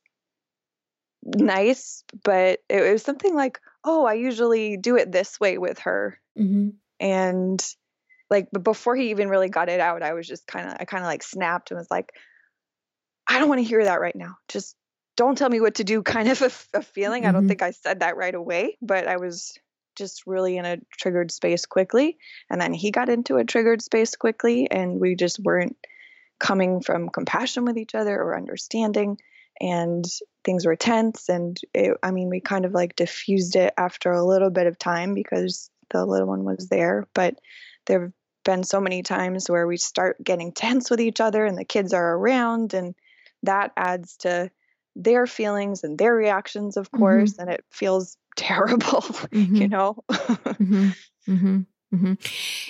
nice, 1.23 2.03
but 2.23 2.59
it 2.69 2.93
was 2.93 3.03
something 3.03 3.35
like, 3.35 3.59
Oh, 3.83 4.05
I 4.05 4.13
usually 4.13 4.77
do 4.77 4.95
it 4.95 5.11
this 5.11 5.39
way 5.39 5.57
with 5.57 5.79
her. 5.79 6.19
Mm-hmm. 6.37 6.69
And 6.99 7.75
like, 8.29 8.47
but 8.51 8.63
before 8.63 8.95
he 8.95 9.09
even 9.09 9.27
really 9.27 9.49
got 9.49 9.69
it 9.69 9.79
out, 9.79 10.03
I 10.03 10.13
was 10.13 10.27
just 10.27 10.47
kind 10.47 10.69
of, 10.69 10.77
I 10.79 10.85
kind 10.85 11.03
of 11.03 11.07
like 11.07 11.23
snapped 11.23 11.71
and 11.71 11.77
was 11.77 11.91
like, 11.91 12.13
I 13.27 13.39
don't 13.39 13.49
want 13.49 13.59
to 13.59 13.67
hear 13.67 13.83
that 13.83 14.01
right 14.01 14.15
now. 14.15 14.35
Just 14.47 14.75
don't 15.17 15.37
tell 15.37 15.49
me 15.49 15.59
what 15.59 15.75
to 15.75 15.83
do 15.83 16.01
kind 16.03 16.29
of 16.29 16.41
a, 16.41 16.51
a 16.77 16.81
feeling. 16.81 17.23
Mm-hmm. 17.23 17.29
I 17.29 17.31
don't 17.31 17.41
mm-hmm. 17.41 17.49
think 17.49 17.61
I 17.61 17.71
said 17.71 17.99
that 17.99 18.17
right 18.17 18.33
away, 18.33 18.77
but 18.81 19.07
I 19.07 19.17
was 19.17 19.57
just 20.01 20.25
really 20.25 20.57
in 20.57 20.65
a 20.65 20.77
triggered 20.97 21.31
space 21.31 21.67
quickly. 21.67 22.17
And 22.49 22.59
then 22.59 22.73
he 22.73 22.89
got 22.89 23.07
into 23.07 23.37
a 23.37 23.45
triggered 23.45 23.81
space 23.81 24.15
quickly, 24.15 24.69
and 24.69 24.99
we 24.99 25.15
just 25.15 25.39
weren't 25.39 25.77
coming 26.39 26.81
from 26.81 27.09
compassion 27.09 27.65
with 27.65 27.77
each 27.77 27.93
other 27.93 28.19
or 28.19 28.35
understanding. 28.35 29.17
And 29.61 30.03
things 30.43 30.65
were 30.65 30.75
tense. 30.75 31.29
And 31.29 31.55
it, 31.73 31.95
I 32.01 32.09
mean, 32.09 32.29
we 32.29 32.41
kind 32.41 32.65
of 32.65 32.73
like 32.73 32.95
diffused 32.95 33.55
it 33.55 33.75
after 33.77 34.11
a 34.11 34.25
little 34.25 34.49
bit 34.49 34.65
of 34.65 34.79
time 34.79 35.13
because 35.13 35.69
the 35.91 36.03
little 36.03 36.27
one 36.27 36.43
was 36.43 36.67
there. 36.67 37.07
But 37.13 37.35
there 37.85 38.01
have 38.01 38.11
been 38.43 38.63
so 38.63 38.81
many 38.81 39.03
times 39.03 39.49
where 39.49 39.67
we 39.67 39.77
start 39.77 40.23
getting 40.23 40.51
tense 40.53 40.89
with 40.89 40.99
each 40.99 41.21
other 41.21 41.45
and 41.45 41.57
the 41.57 41.63
kids 41.63 41.93
are 41.93 42.15
around 42.15 42.73
and 42.73 42.95
that 43.43 43.71
adds 43.77 44.17
to 44.17 44.49
their 44.95 45.27
feelings 45.27 45.83
and 45.83 45.97
their 45.97 46.13
reactions, 46.13 46.75
of 46.75 46.87
mm-hmm. 46.87 46.99
course, 46.99 47.33
mm-hmm. 47.33 47.41
and 47.41 47.49
it 47.51 47.63
feels 47.69 48.17
terrible, 48.35 49.01
mm-hmm. 49.01 49.55
you 49.55 49.67
know? 49.67 50.03
mm-hmm. 50.09 50.89
mm-hmm. 51.27 51.57
mm-hmm. 51.93 52.13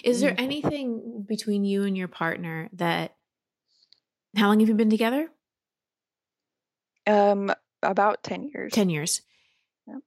Is 0.03 0.21
there 0.21 0.35
anything 0.37 1.25
between 1.27 1.63
you 1.63 1.83
and 1.83 1.97
your 1.97 2.07
partner 2.07 2.69
that, 2.73 3.15
how 4.35 4.47
long 4.47 4.59
have 4.59 4.69
you 4.69 4.75
been 4.75 4.89
together? 4.89 5.27
Um, 7.07 7.53
about 7.81 8.23
10 8.23 8.49
years. 8.53 8.71
10 8.73 8.89
years. 8.89 9.21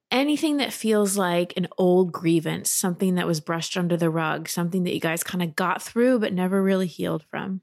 Anything 0.09 0.57
that 0.57 0.73
feels 0.73 1.15
like 1.15 1.53
an 1.57 1.67
old 1.77 2.11
grievance, 2.11 2.71
something 2.71 3.15
that 3.15 3.27
was 3.27 3.39
brushed 3.39 3.77
under 3.77 3.95
the 3.95 4.09
rug, 4.09 4.47
something 4.49 4.83
that 4.83 4.93
you 4.93 4.99
guys 4.99 5.21
kind 5.21 5.43
of 5.43 5.55
got 5.55 5.81
through 5.81 6.19
but 6.19 6.33
never 6.33 6.63
really 6.63 6.87
healed 6.87 7.23
from? 7.29 7.61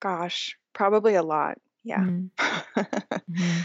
Gosh, 0.00 0.56
Probably 0.72 1.14
a 1.14 1.22
lot. 1.22 1.58
Yeah. 1.84 2.00
Mm-hmm. 2.00 2.80
mm-hmm. 2.80 3.60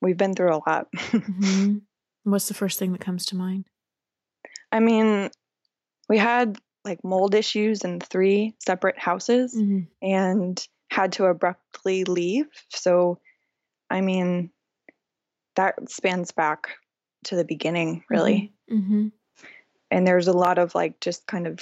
We've 0.00 0.16
been 0.16 0.34
through 0.34 0.54
a 0.54 0.62
lot. 0.66 0.88
mm-hmm. 0.92 1.78
What's 2.24 2.48
the 2.48 2.54
first 2.54 2.78
thing 2.78 2.92
that 2.92 3.00
comes 3.00 3.26
to 3.26 3.36
mind? 3.36 3.66
I 4.72 4.80
mean, 4.80 5.30
we 6.08 6.18
had 6.18 6.58
like 6.84 7.04
mold 7.04 7.34
issues 7.34 7.84
in 7.84 8.00
three 8.00 8.54
separate 8.64 8.98
houses 8.98 9.54
mm-hmm. 9.54 9.80
and 10.02 10.66
had 10.90 11.12
to 11.12 11.26
abruptly 11.26 12.04
leave. 12.04 12.46
So, 12.70 13.18
I 13.90 14.00
mean, 14.00 14.50
that 15.56 15.90
spans 15.90 16.32
back 16.32 16.76
to 17.24 17.36
the 17.36 17.44
beginning, 17.44 18.04
really. 18.10 18.52
Mm-hmm. 18.70 18.82
mm-hmm. 18.82 19.08
And 19.90 20.04
there's 20.04 20.26
a 20.26 20.32
lot 20.32 20.58
of 20.58 20.74
like 20.74 20.98
just 20.98 21.24
kind 21.26 21.46
of 21.46 21.60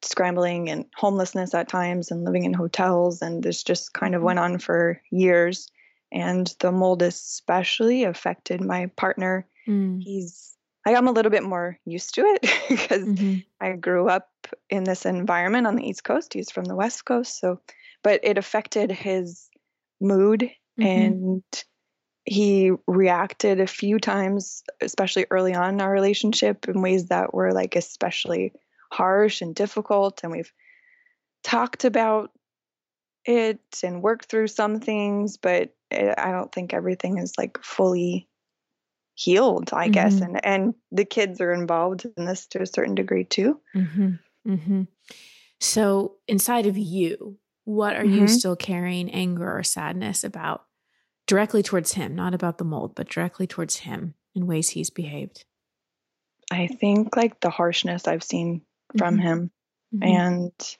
scrambling 0.00 0.70
and 0.70 0.86
homelessness 0.96 1.52
at 1.52 1.68
times 1.68 2.10
and 2.10 2.24
living 2.24 2.44
in 2.44 2.54
hotels 2.54 3.20
and 3.20 3.42
this 3.42 3.62
just 3.62 3.92
kind 3.92 4.14
of 4.14 4.20
mm-hmm. 4.20 4.26
went 4.26 4.38
on 4.38 4.58
for 4.58 5.02
years 5.10 5.68
and 6.12 6.54
the 6.60 6.70
mold 6.70 7.02
especially 7.02 8.04
affected 8.04 8.60
my 8.60 8.86
partner 8.96 9.46
mm. 9.66 10.02
he's 10.02 10.54
i 10.86 10.92
am 10.92 11.08
a 11.08 11.12
little 11.12 11.30
bit 11.30 11.42
more 11.42 11.78
used 11.84 12.14
to 12.14 12.22
it 12.22 12.40
because 12.68 13.02
mm-hmm. 13.02 13.38
i 13.60 13.72
grew 13.72 14.08
up 14.08 14.28
in 14.70 14.84
this 14.84 15.06
environment 15.06 15.66
on 15.66 15.76
the 15.76 15.88
east 15.88 16.04
coast 16.04 16.32
he's 16.32 16.50
from 16.50 16.64
the 16.64 16.76
west 16.76 17.04
coast 17.04 17.38
so 17.38 17.60
but 18.02 18.20
it 18.22 18.38
affected 18.38 18.90
his 18.90 19.48
mood 20.00 20.50
mm-hmm. 20.78 20.82
and 20.82 21.42
he 22.24 22.72
reacted 22.86 23.60
a 23.60 23.66
few 23.66 23.98
times 23.98 24.62
especially 24.80 25.26
early 25.30 25.54
on 25.54 25.74
in 25.74 25.80
our 25.80 25.90
relationship 25.90 26.68
in 26.68 26.80
ways 26.80 27.08
that 27.08 27.34
were 27.34 27.52
like 27.52 27.76
especially 27.76 28.52
harsh 28.90 29.42
and 29.42 29.54
difficult 29.54 30.20
and 30.22 30.32
we've 30.32 30.52
talked 31.42 31.84
about 31.84 32.30
it 33.26 33.60
and 33.82 34.02
worked 34.02 34.26
through 34.26 34.46
some 34.46 34.80
things 34.80 35.36
but 35.36 35.74
it, 35.90 36.14
i 36.18 36.30
don't 36.30 36.52
think 36.52 36.72
everything 36.72 37.18
is 37.18 37.32
like 37.36 37.58
fully 37.62 38.28
healed 39.14 39.70
i 39.72 39.84
mm-hmm. 39.84 39.92
guess 39.92 40.20
and 40.20 40.44
and 40.44 40.74
the 40.90 41.04
kids 41.04 41.40
are 41.40 41.52
involved 41.52 42.06
in 42.16 42.24
this 42.24 42.46
to 42.46 42.60
a 42.60 42.66
certain 42.66 42.94
degree 42.94 43.24
too 43.24 43.60
mm-hmm. 43.74 44.12
Mm-hmm. 44.46 44.82
so 45.60 46.16
inside 46.26 46.66
of 46.66 46.76
you 46.76 47.38
what 47.64 47.96
are 47.96 48.04
you 48.04 48.22
mm-hmm. 48.22 48.26
still 48.26 48.56
carrying 48.56 49.10
anger 49.10 49.56
or 49.56 49.62
sadness 49.62 50.24
about 50.24 50.64
directly 51.26 51.62
towards 51.62 51.92
him 51.92 52.14
not 52.14 52.34
about 52.34 52.58
the 52.58 52.64
mold 52.64 52.94
but 52.94 53.08
directly 53.08 53.46
towards 53.46 53.76
him 53.76 54.14
in 54.34 54.46
ways 54.46 54.70
he's 54.70 54.90
behaved 54.90 55.44
i 56.50 56.66
think 56.66 57.16
like 57.16 57.40
the 57.40 57.50
harshness 57.50 58.08
i've 58.08 58.24
seen 58.24 58.60
from 58.96 59.16
mm-hmm. 59.16 59.26
him. 59.26 59.50
Mm-hmm. 59.94 60.16
And 60.16 60.76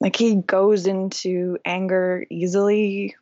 like 0.00 0.16
he 0.16 0.36
goes 0.36 0.86
into 0.86 1.58
anger 1.64 2.26
easily 2.30 3.16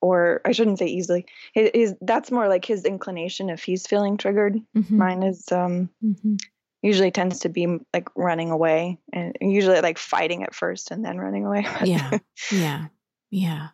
or 0.00 0.40
I 0.44 0.52
shouldn't 0.52 0.78
say 0.78 0.86
easily. 0.86 1.26
Is 1.54 1.94
that's 2.00 2.30
more 2.30 2.48
like 2.48 2.64
his 2.64 2.84
inclination 2.84 3.50
if 3.50 3.62
he's 3.62 3.86
feeling 3.86 4.16
triggered. 4.16 4.60
Mm-hmm. 4.76 4.96
Mine 4.98 5.22
is 5.22 5.50
um 5.52 5.90
mm-hmm. 6.04 6.36
usually 6.82 7.10
tends 7.10 7.40
to 7.40 7.48
be 7.48 7.78
like 7.92 8.08
running 8.16 8.50
away 8.50 8.98
and 9.12 9.36
usually 9.40 9.80
like 9.80 9.98
fighting 9.98 10.42
at 10.42 10.54
first 10.54 10.90
and 10.90 11.04
then 11.04 11.18
running 11.18 11.44
away. 11.46 11.66
yeah. 11.84 12.18
Yeah. 12.50 12.86
Yeah. 13.30 13.68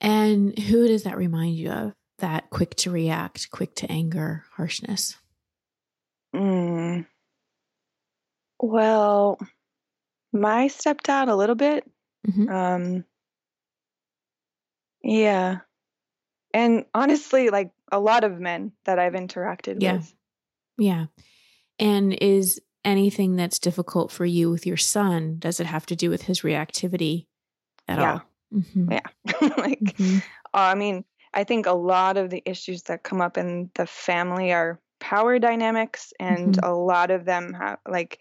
And 0.00 0.56
who 0.58 0.86
does 0.86 1.02
that 1.04 1.16
remind 1.16 1.56
you 1.56 1.70
of? 1.70 1.92
That 2.20 2.50
quick 2.50 2.74
to 2.76 2.90
react, 2.90 3.48
quick 3.52 3.76
to 3.76 3.92
anger, 3.92 4.44
harshness? 4.56 5.16
Mm. 6.34 7.06
Well, 8.60 9.38
my 10.32 10.66
stepdad 10.66 11.28
a 11.28 11.36
little 11.36 11.54
bit. 11.54 11.88
Mm-hmm. 12.26 12.48
Um, 12.48 13.04
yeah. 15.02 15.58
And 16.54 16.84
honestly, 16.94 17.50
like 17.50 17.70
a 17.92 18.00
lot 18.00 18.24
of 18.24 18.38
men 18.40 18.72
that 18.84 18.98
I've 18.98 19.12
interacted 19.12 19.76
yeah. 19.80 19.94
with. 19.94 20.14
Yeah. 20.78 21.06
And 21.78 22.12
is 22.14 22.60
anything 22.84 23.36
that's 23.36 23.58
difficult 23.58 24.10
for 24.10 24.24
you 24.24 24.50
with 24.50 24.66
your 24.66 24.76
son, 24.76 25.36
does 25.38 25.60
it 25.60 25.66
have 25.66 25.86
to 25.86 25.96
do 25.96 26.10
with 26.10 26.22
his 26.22 26.40
reactivity 26.40 27.26
at 27.86 27.98
yeah. 27.98 28.12
all? 28.12 28.22
Mm-hmm. 28.54 28.92
Yeah. 28.92 29.00
like, 29.58 29.80
mm-hmm. 29.80 30.18
uh, 30.18 30.20
I 30.52 30.74
mean, 30.74 31.04
I 31.34 31.44
think 31.44 31.66
a 31.66 31.72
lot 31.72 32.16
of 32.16 32.30
the 32.30 32.42
issues 32.46 32.84
that 32.84 33.02
come 33.02 33.20
up 33.20 33.36
in 33.36 33.70
the 33.74 33.86
family 33.86 34.52
are 34.52 34.80
power 35.00 35.38
dynamics, 35.38 36.12
and 36.18 36.54
mm-hmm. 36.54 36.66
a 36.66 36.74
lot 36.74 37.10
of 37.10 37.24
them 37.24 37.52
have, 37.52 37.78
like, 37.86 38.18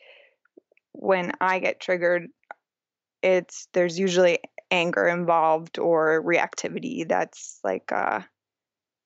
when 0.91 1.31
I 1.39 1.59
get 1.59 1.79
triggered, 1.79 2.27
it's 3.23 3.67
there's 3.73 3.97
usually 3.97 4.39
anger 4.71 5.07
involved 5.07 5.79
or 5.79 6.21
reactivity 6.23 7.07
that's 7.07 7.59
like 7.63 7.91
uh 7.91 8.21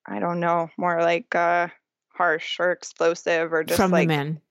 I 0.06 0.20
don't 0.20 0.40
know, 0.40 0.70
more 0.78 1.02
like 1.02 1.34
uh 1.36 1.68
harsh 2.14 2.60
or 2.60 2.72
explosive 2.72 3.54
or 3.54 3.64
just 3.64 3.78
from 3.78 3.92
like 3.92 4.08
the 4.08 4.16
men. 4.16 4.42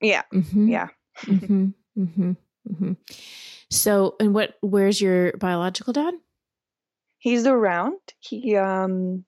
Yeah. 0.00 0.22
Mm-hmm. 0.32 0.68
Yeah. 0.68 0.88
mm-hmm, 1.20 1.66
mm-hmm, 1.98 2.32
mm-hmm. 2.70 2.92
So, 3.70 4.16
and 4.20 4.34
what? 4.34 4.54
Where's 4.60 5.00
your 5.00 5.32
biological 5.38 5.92
dad? 5.92 6.14
He's 7.18 7.46
around. 7.46 7.98
He, 8.20 8.56
um, 8.56 9.24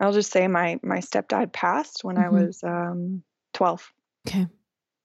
I'll 0.00 0.12
just 0.12 0.32
say 0.32 0.48
my 0.48 0.80
my 0.82 0.98
stepdad 0.98 1.52
passed 1.52 2.02
when 2.02 2.18
I 2.18 2.30
was 2.30 2.62
um, 2.64 3.22
twelve. 3.52 3.92
Okay. 4.26 4.46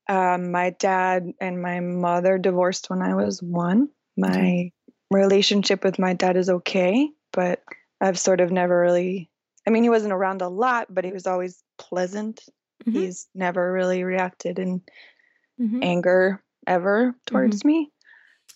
Um, 0.07 0.51
my 0.51 0.71
dad 0.71 1.31
and 1.39 1.61
my 1.61 1.81
mother 1.81 2.37
divorced 2.37 2.89
when 2.89 3.01
I 3.01 3.13
was 3.13 3.43
one. 3.43 3.89
My 4.17 4.29
okay. 4.29 4.73
Relationship 5.11 5.83
with 5.83 5.99
my 5.99 6.13
dad 6.13 6.37
is 6.37 6.49
okay, 6.49 7.09
but 7.31 7.63
I've 8.01 8.19
sort 8.19 8.41
of 8.41 8.51
never 8.51 8.79
really. 8.79 9.29
I 9.67 9.71
mean, 9.71 9.83
he 9.83 9.89
wasn't 9.89 10.13
around 10.13 10.41
a 10.41 10.49
lot, 10.49 10.87
but 10.89 11.05
he 11.05 11.11
was 11.11 11.27
always 11.27 11.61
pleasant. 11.77 12.41
Mm-hmm. 12.85 12.99
He's 12.99 13.27
never 13.35 13.71
really 13.71 14.03
reacted 14.03 14.57
in 14.57 14.81
mm-hmm. 15.59 15.83
anger 15.83 16.43
ever 16.65 17.15
towards 17.25 17.59
mm-hmm. 17.59 17.67
me. 17.67 17.91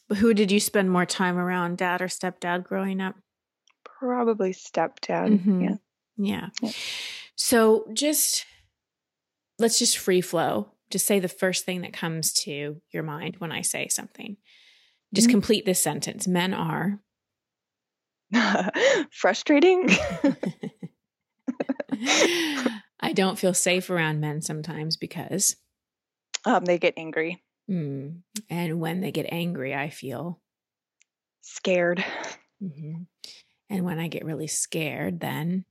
But 0.08 0.18
who 0.18 0.34
did 0.34 0.52
you 0.52 0.60
spend 0.60 0.92
more 0.92 1.06
time 1.06 1.38
around, 1.38 1.78
dad 1.78 2.02
or 2.02 2.08
stepdad, 2.08 2.64
growing 2.64 3.02
up? 3.02 3.16
Probably 3.84 4.54
stepdad. 4.54 5.40
Mm-hmm. 5.40 5.62
Yeah. 5.62 5.76
yeah. 6.18 6.50
Yeah. 6.62 6.72
So 7.36 7.88
just 7.94 8.46
let's 9.60 9.80
just 9.80 9.98
free 9.98 10.22
flow. 10.22 10.70
Just 10.90 11.08
say 11.08 11.20
the 11.20 11.28
first 11.28 11.66
thing 11.66 11.82
that 11.82 11.94
comes 11.94 12.34
to 12.34 12.82
your 12.92 13.04
mind 13.04 13.38
when 13.40 13.52
I 13.52 13.62
say 13.62 13.88
something. 13.88 14.38
Just 15.14 15.28
mm-hmm. 15.28 15.34
complete 15.34 15.66
this 15.66 15.80
sentence. 15.80 16.28
Men 16.28 16.54
are 16.54 17.00
frustrating. 19.12 19.90
I 23.00 23.14
don't 23.14 23.38
feel 23.38 23.54
safe 23.54 23.90
around 23.90 24.22
men 24.22 24.42
sometimes 24.42 24.98
because 24.98 25.56
um, 26.46 26.66
they 26.66 26.78
get 26.80 26.96
angry. 26.98 27.44
Mm. 27.70 28.22
And 28.50 28.80
when 28.80 29.02
they 29.02 29.12
get 29.12 29.28
angry, 29.32 29.76
I 29.76 29.90
feel 29.90 30.40
scared. 31.42 32.04
Mm-hmm. 32.62 33.04
And 33.70 33.86
when 33.86 34.00
I 34.00 34.08
get 34.08 34.26
really 34.26 34.48
scared, 34.48 35.20
then 35.20 35.66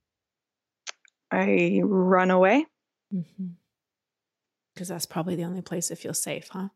I 1.31 1.81
run 1.83 2.31
away. 2.31 2.67
Because 3.11 3.27
mm-hmm. 3.31 4.85
that's 4.85 5.07
probably 5.07 5.37
the 5.37 5.45
only 5.45 5.63
place 5.63 5.91
I 5.91 5.95
feel 5.95 6.15
safe, 6.15 6.49
huh? 6.51 6.69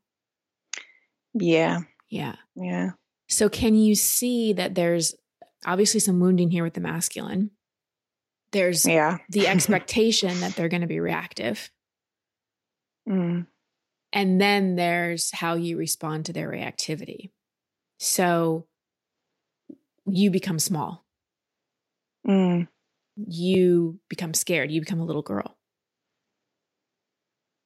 Yeah. 1.35 1.81
Yeah. 2.09 2.37
Yeah. 2.55 2.91
So, 3.29 3.49
can 3.49 3.75
you 3.75 3.95
see 3.95 4.53
that 4.53 4.75
there's 4.75 5.15
obviously 5.65 6.01
some 6.01 6.21
wounding 6.21 6.51
here 6.51 6.63
with 6.63 6.75
the 6.75 6.81
masculine? 6.81 7.51
There's 8.53 8.87
yeah. 8.87 9.19
the 9.29 9.49
expectation 9.49 10.41
that 10.41 10.55
they're 10.55 10.69
going 10.69 10.83
to 10.83 10.87
be 10.87 11.01
reactive. 11.01 11.71
Mm. 13.09 13.47
And 14.13 14.41
then 14.41 14.77
there's 14.77 15.31
how 15.33 15.55
you 15.55 15.77
respond 15.77 16.27
to 16.27 16.33
their 16.33 16.51
reactivity. 16.51 17.31
So 17.99 18.67
you 20.07 20.31
become 20.31 20.59
small. 20.59 21.05
Mm. 22.27 22.69
You 23.17 23.99
become 24.09 24.35
scared. 24.35 24.71
You 24.71 24.81
become 24.81 25.01
a 25.01 25.05
little 25.05 25.23
girl, 25.23 25.57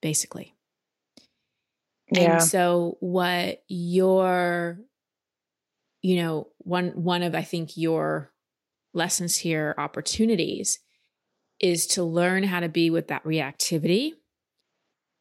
basically. 0.00 0.54
Yeah. 2.12 2.34
And 2.34 2.42
so 2.42 2.96
what 3.00 3.62
your 3.68 4.78
you 6.02 6.16
know 6.16 6.48
one 6.58 6.88
one 6.90 7.22
of 7.22 7.34
i 7.34 7.42
think 7.42 7.76
your 7.76 8.32
lessons 8.94 9.36
here 9.36 9.74
opportunities 9.76 10.78
is 11.60 11.86
to 11.86 12.02
learn 12.02 12.42
how 12.42 12.60
to 12.60 12.68
be 12.68 12.88
with 12.88 13.08
that 13.08 13.22
reactivity 13.22 14.14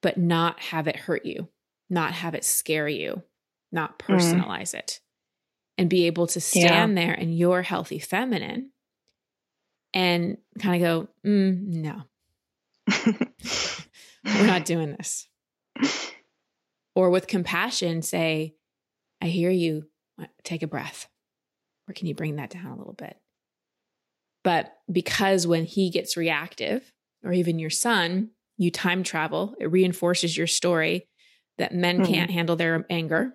but 0.02 0.18
not 0.18 0.60
have 0.60 0.88
it 0.88 0.96
hurt 0.96 1.26
you, 1.26 1.50
not 1.90 2.14
have 2.14 2.36
it 2.36 2.44
scare 2.44 2.88
you, 2.88 3.24
not 3.72 4.00
mm. 4.00 4.08
personalize 4.08 4.74
mm. 4.74 4.80
it, 4.80 5.00
and 5.78 5.90
be 5.90 6.08
able 6.08 6.28
to 6.28 6.40
stand 6.40 6.98
yeah. 6.98 7.06
there 7.06 7.14
in 7.14 7.34
your 7.34 7.62
healthy 7.62 8.00
feminine 8.00 8.72
and 9.94 10.38
kind 10.60 10.76
of 10.76 10.82
go, 10.82 11.30
mm, 11.30 11.62
no, 11.68 12.04
we're 14.26 14.48
not 14.48 14.66
doing 14.66 14.92
this. 14.92 15.28
Or 17.00 17.10
with 17.10 17.28
compassion, 17.28 18.02
say, 18.02 18.56
I 19.22 19.28
hear 19.28 19.50
you. 19.50 19.88
Take 20.44 20.64
a 20.64 20.68
breath. 20.68 21.08
Or 21.88 21.94
can 21.94 22.08
you 22.08 22.14
bring 22.14 22.36
that 22.36 22.50
down 22.50 22.66
a 22.66 22.78
little 22.78 22.92
bit? 22.92 23.16
But 24.44 24.76
because 24.92 25.48
when 25.48 25.64
he 25.64 25.92
gets 25.92 26.18
reactive, 26.18 26.92
or 27.24 27.32
even 27.32 27.58
your 27.58 27.70
son, 27.70 28.32
you 28.58 28.70
time 28.70 29.04
travel. 29.04 29.56
It 29.60 29.72
reinforces 29.72 30.36
your 30.36 30.46
story 30.46 31.08
that 31.58 31.74
men 31.74 32.02
mm-hmm. 32.02 32.14
can't 32.14 32.32
handle 32.32 32.58
their 32.58 32.86
anger. 32.90 33.34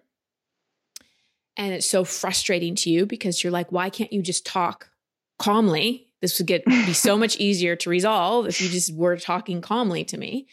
And 1.57 1.72
it's 1.72 1.87
so 1.87 2.05
frustrating 2.05 2.74
to 2.77 2.90
you 2.90 3.07
because 3.07 3.42
you're 3.42 3.50
like, 3.50 3.72
why 3.72 3.88
can't 3.88 4.12
you 4.12 4.20
just 4.20 4.44
talk 4.44 4.90
calmly? 5.38 6.09
This 6.20 6.38
would 6.38 6.46
get 6.46 6.66
be 6.66 6.92
so 6.92 7.16
much 7.16 7.37
easier 7.37 7.77
to 7.77 7.90
resolve 7.90 8.46
if 8.46 8.61
you 8.61 8.68
just 8.68 8.94
were 8.94 9.16
talking 9.16 9.62
calmly 9.62 10.05
to 10.05 10.18
me. 10.18 10.48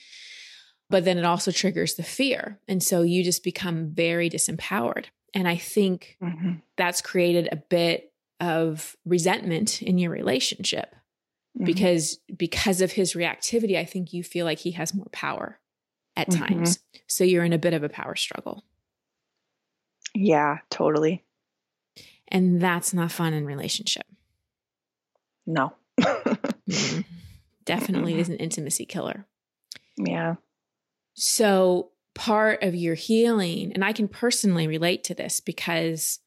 But 0.91 1.05
then 1.05 1.17
it 1.17 1.25
also 1.25 1.51
triggers 1.51 1.95
the 1.95 2.03
fear. 2.03 2.59
And 2.67 2.83
so 2.83 3.01
you 3.01 3.23
just 3.23 3.43
become 3.43 3.89
very 3.89 4.29
disempowered. 4.29 5.05
And 5.33 5.47
I 5.47 5.55
think 5.57 6.17
mm-hmm. 6.21 6.55
that's 6.77 7.01
created 7.01 7.49
a 7.51 7.55
bit 7.55 8.11
of 8.41 8.97
resentment 9.05 9.81
in 9.81 9.97
your 9.97 10.11
relationship 10.11 10.93
mm-hmm. 11.55 11.65
because 11.65 12.19
because 12.35 12.81
of 12.81 12.91
his 12.91 13.13
reactivity 13.13 13.77
i 13.77 13.85
think 13.85 14.11
you 14.11 14.23
feel 14.23 14.45
like 14.45 14.59
he 14.59 14.71
has 14.71 14.93
more 14.93 15.07
power 15.11 15.59
at 16.17 16.27
mm-hmm. 16.27 16.43
times 16.43 16.79
so 17.07 17.23
you're 17.23 17.43
in 17.43 17.53
a 17.53 17.59
bit 17.59 17.73
of 17.73 17.83
a 17.83 17.89
power 17.89 18.15
struggle 18.15 18.63
yeah 20.15 20.57
totally 20.69 21.23
and 22.27 22.59
that's 22.59 22.93
not 22.93 23.11
fun 23.11 23.33
in 23.33 23.45
relationship 23.45 24.05
no 25.45 25.73
definitely 27.65 28.19
is 28.19 28.29
an 28.29 28.37
intimacy 28.37 28.85
killer 28.85 29.25
yeah 29.97 30.35
so 31.13 31.91
part 32.13 32.61
of 32.63 32.75
your 32.75 32.95
healing 32.95 33.71
and 33.73 33.83
i 33.83 33.93
can 33.93 34.07
personally 34.07 34.67
relate 34.67 35.03
to 35.03 35.13
this 35.13 35.39
because 35.39 36.19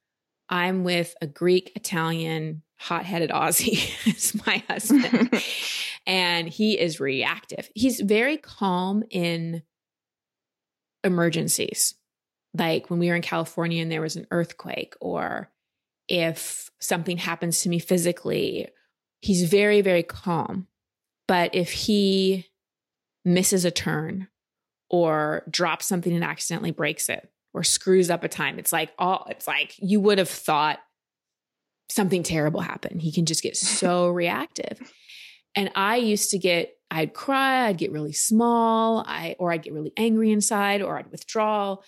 i'm 0.49 0.85
with 0.85 1.15
a 1.21 1.27
greek 1.27 1.73
italian 1.77 2.63
hot-headed 2.85 3.31
Aussie 3.31 3.91
is 4.07 4.47
my 4.47 4.63
husband. 4.69 5.31
and 6.07 6.49
he 6.49 6.79
is 6.79 7.01
reactive. 7.01 7.71
He's 7.75 8.01
very 8.01 8.37
calm 8.37 9.05
in 9.11 9.63
emergencies. 11.03 11.95
Like 12.53 12.91
when 12.91 12.99
we 12.99 13.09
were 13.09 13.17
in 13.17 13.23
California 13.23 13.83
and 13.83 13.91
there 13.91 14.03
was 14.03 14.17
an 14.17 14.27
earthquake 14.31 14.95
or 15.01 15.51
if 16.09 16.71
something 16.79 17.17
happens 17.17 17.61
to 17.61 17.69
me 17.69 17.79
physically, 17.79 18.69
he's 19.21 19.49
very 19.49 19.81
very 19.81 20.03
calm. 20.03 20.69
But 21.27 21.55
if 21.55 21.73
he 21.73 22.47
misses 23.25 23.65
a 23.65 23.71
turn 23.71 24.29
or 24.95 25.43
drops 25.51 25.87
something 25.87 26.13
and 26.13 26.23
accidentally 26.23 26.71
breaks 26.71 27.09
it 27.09 27.29
or 27.53 27.65
screws 27.65 28.11
up 28.11 28.23
a 28.23 28.29
time, 28.29 28.59
it's 28.61 28.73
like 28.73 28.93
all 28.97 29.27
it's 29.29 29.49
like 29.49 29.75
you 29.79 30.01
would 30.01 30.19
have 30.19 30.29
thought 30.29 30.79
something 31.89 32.23
terrible 32.23 32.61
happened. 32.61 33.03
He 33.03 33.11
can 33.11 33.27
just 33.27 33.43
get 33.43 33.57
so 33.81 34.09
reactive. 34.09 34.81
And 35.57 35.71
I 35.75 35.97
used 35.97 36.31
to 36.31 36.39
get, 36.39 36.77
I'd 36.91 37.13
cry, 37.13 37.67
I'd 37.67 37.79
get 37.79 37.93
really 37.93 38.13
small, 38.13 39.05
I 39.07 39.35
or 39.39 39.53
I'd 39.53 39.63
get 39.63 39.73
really 39.73 39.93
angry 39.97 40.31
inside, 40.31 40.81
or 40.81 40.97
I'd 40.97 41.11
withdraw. 41.11 41.79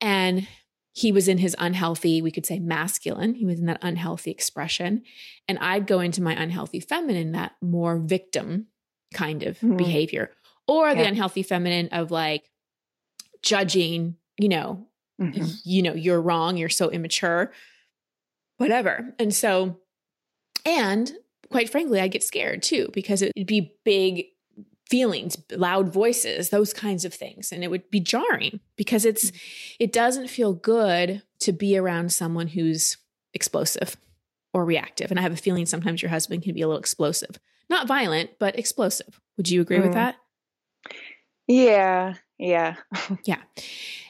And 0.00 0.46
he 0.94 1.12
was 1.12 1.28
in 1.28 1.38
his 1.38 1.54
unhealthy, 1.58 2.22
we 2.22 2.30
could 2.30 2.46
say 2.46 2.58
masculine. 2.58 3.34
He 3.34 3.46
was 3.46 3.58
in 3.58 3.66
that 3.66 3.78
unhealthy 3.82 4.30
expression. 4.30 5.02
And 5.48 5.58
I'd 5.58 5.86
go 5.86 6.00
into 6.00 6.22
my 6.22 6.34
unhealthy 6.34 6.80
feminine, 6.80 7.32
that 7.32 7.52
more 7.62 7.98
victim 7.98 8.68
kind 9.12 9.42
of 9.42 9.56
mm-hmm. 9.56 9.76
behavior, 9.76 10.30
or 10.66 10.88
yeah. 10.88 10.94
the 10.94 11.04
unhealthy 11.04 11.42
feminine 11.42 11.88
of 11.92 12.10
like 12.10 12.50
judging, 13.42 14.16
you 14.38 14.48
know, 14.48 14.86
mm-hmm. 15.20 15.44
you 15.64 15.82
know, 15.82 15.94
you're 15.94 16.20
wrong, 16.20 16.56
you're 16.56 16.68
so 16.68 16.90
immature 16.90 17.52
whatever. 18.62 19.12
And 19.18 19.34
so, 19.34 19.80
and 20.64 21.10
quite 21.50 21.68
frankly, 21.68 22.00
I 22.00 22.08
get 22.08 22.22
scared 22.22 22.62
too 22.62 22.88
because 22.92 23.20
it'd 23.20 23.46
be 23.46 23.74
big 23.84 24.26
feelings, 24.88 25.36
loud 25.50 25.92
voices, 25.92 26.50
those 26.50 26.72
kinds 26.72 27.04
of 27.04 27.12
things. 27.12 27.50
And 27.50 27.64
it 27.64 27.70
would 27.70 27.90
be 27.90 27.98
jarring 27.98 28.60
because 28.76 29.04
it's, 29.04 29.30
mm. 29.30 29.40
it 29.80 29.92
doesn't 29.92 30.28
feel 30.28 30.52
good 30.52 31.22
to 31.40 31.52
be 31.52 31.76
around 31.76 32.12
someone 32.12 32.48
who's 32.48 32.98
explosive 33.34 33.96
or 34.54 34.64
reactive. 34.64 35.10
And 35.10 35.18
I 35.18 35.22
have 35.22 35.32
a 35.32 35.36
feeling 35.36 35.66
sometimes 35.66 36.02
your 36.02 36.10
husband 36.10 36.42
can 36.42 36.54
be 36.54 36.62
a 36.62 36.68
little 36.68 36.78
explosive, 36.78 37.40
not 37.68 37.88
violent, 37.88 38.30
but 38.38 38.58
explosive. 38.58 39.20
Would 39.36 39.50
you 39.50 39.60
agree 39.60 39.78
mm. 39.78 39.84
with 39.84 39.94
that? 39.94 40.16
Yeah. 41.52 42.14
Yeah. 42.38 42.76
yeah. 43.24 43.42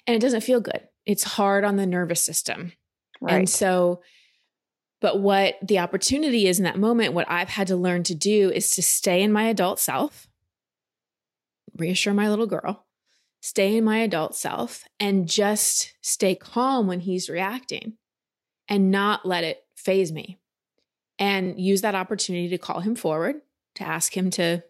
And 0.06 0.16
it 0.16 0.20
doesn't 0.20 0.42
feel 0.42 0.60
good. 0.60 0.88
It's 1.06 1.24
hard 1.24 1.64
on 1.64 1.76
the 1.76 1.86
nervous 1.86 2.24
system. 2.24 2.72
Right. 3.20 3.34
And 3.34 3.48
so 3.48 4.02
but 5.02 5.18
what 5.18 5.56
the 5.60 5.80
opportunity 5.80 6.46
is 6.46 6.60
in 6.60 6.64
that 6.64 6.78
moment, 6.78 7.12
what 7.12 7.28
I've 7.28 7.48
had 7.48 7.66
to 7.66 7.76
learn 7.76 8.04
to 8.04 8.14
do 8.14 8.50
is 8.50 8.70
to 8.76 8.82
stay 8.82 9.20
in 9.20 9.32
my 9.32 9.48
adult 9.48 9.80
self, 9.80 10.28
reassure 11.76 12.14
my 12.14 12.30
little 12.30 12.46
girl, 12.46 12.86
stay 13.40 13.76
in 13.76 13.82
my 13.82 13.98
adult 13.98 14.36
self 14.36 14.84
and 15.00 15.28
just 15.28 15.92
stay 16.02 16.36
calm 16.36 16.86
when 16.86 17.00
he's 17.00 17.28
reacting 17.28 17.94
and 18.68 18.92
not 18.92 19.26
let 19.26 19.42
it 19.42 19.64
faze 19.74 20.12
me 20.12 20.38
and 21.18 21.60
use 21.60 21.80
that 21.80 21.96
opportunity 21.96 22.48
to 22.50 22.58
call 22.58 22.78
him 22.78 22.94
forward, 22.94 23.40
to 23.74 23.82
ask 23.82 24.16
him 24.16 24.30
to, 24.30 24.62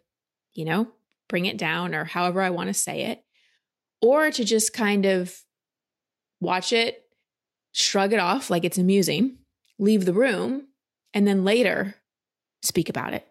you 0.54 0.64
know, 0.64 0.88
bring 1.32 1.46
it 1.46 1.56
down 1.56 1.94
or 1.94 2.04
however 2.04 2.42
I 2.42 2.50
want 2.50 2.68
to 2.68 2.74
say 2.74 3.04
it, 3.04 3.24
or 4.02 4.30
to 4.30 4.44
just 4.44 4.74
kind 4.74 5.06
of 5.06 5.34
watch 6.40 6.74
it, 6.74 7.02
shrug 7.72 8.12
it 8.12 8.18
off 8.18 8.50
like 8.50 8.64
it's 8.64 8.76
amusing, 8.76 9.38
leave 9.78 10.04
the 10.04 10.12
room, 10.12 10.68
and 11.14 11.26
then 11.26 11.42
later 11.42 11.94
speak 12.60 12.90
about 12.90 13.14
it 13.14 13.26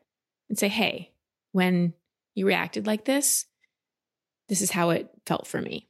and 0.49 0.57
say, 0.57 0.67
hey, 0.67 1.11
when 1.51 1.93
you 2.33 2.47
reacted 2.47 2.87
like 2.87 3.05
this, 3.05 3.45
this 4.49 4.61
is 4.61 4.71
how 4.71 4.89
it 4.89 5.07
felt 5.27 5.45
for 5.45 5.61
me. 5.61 5.87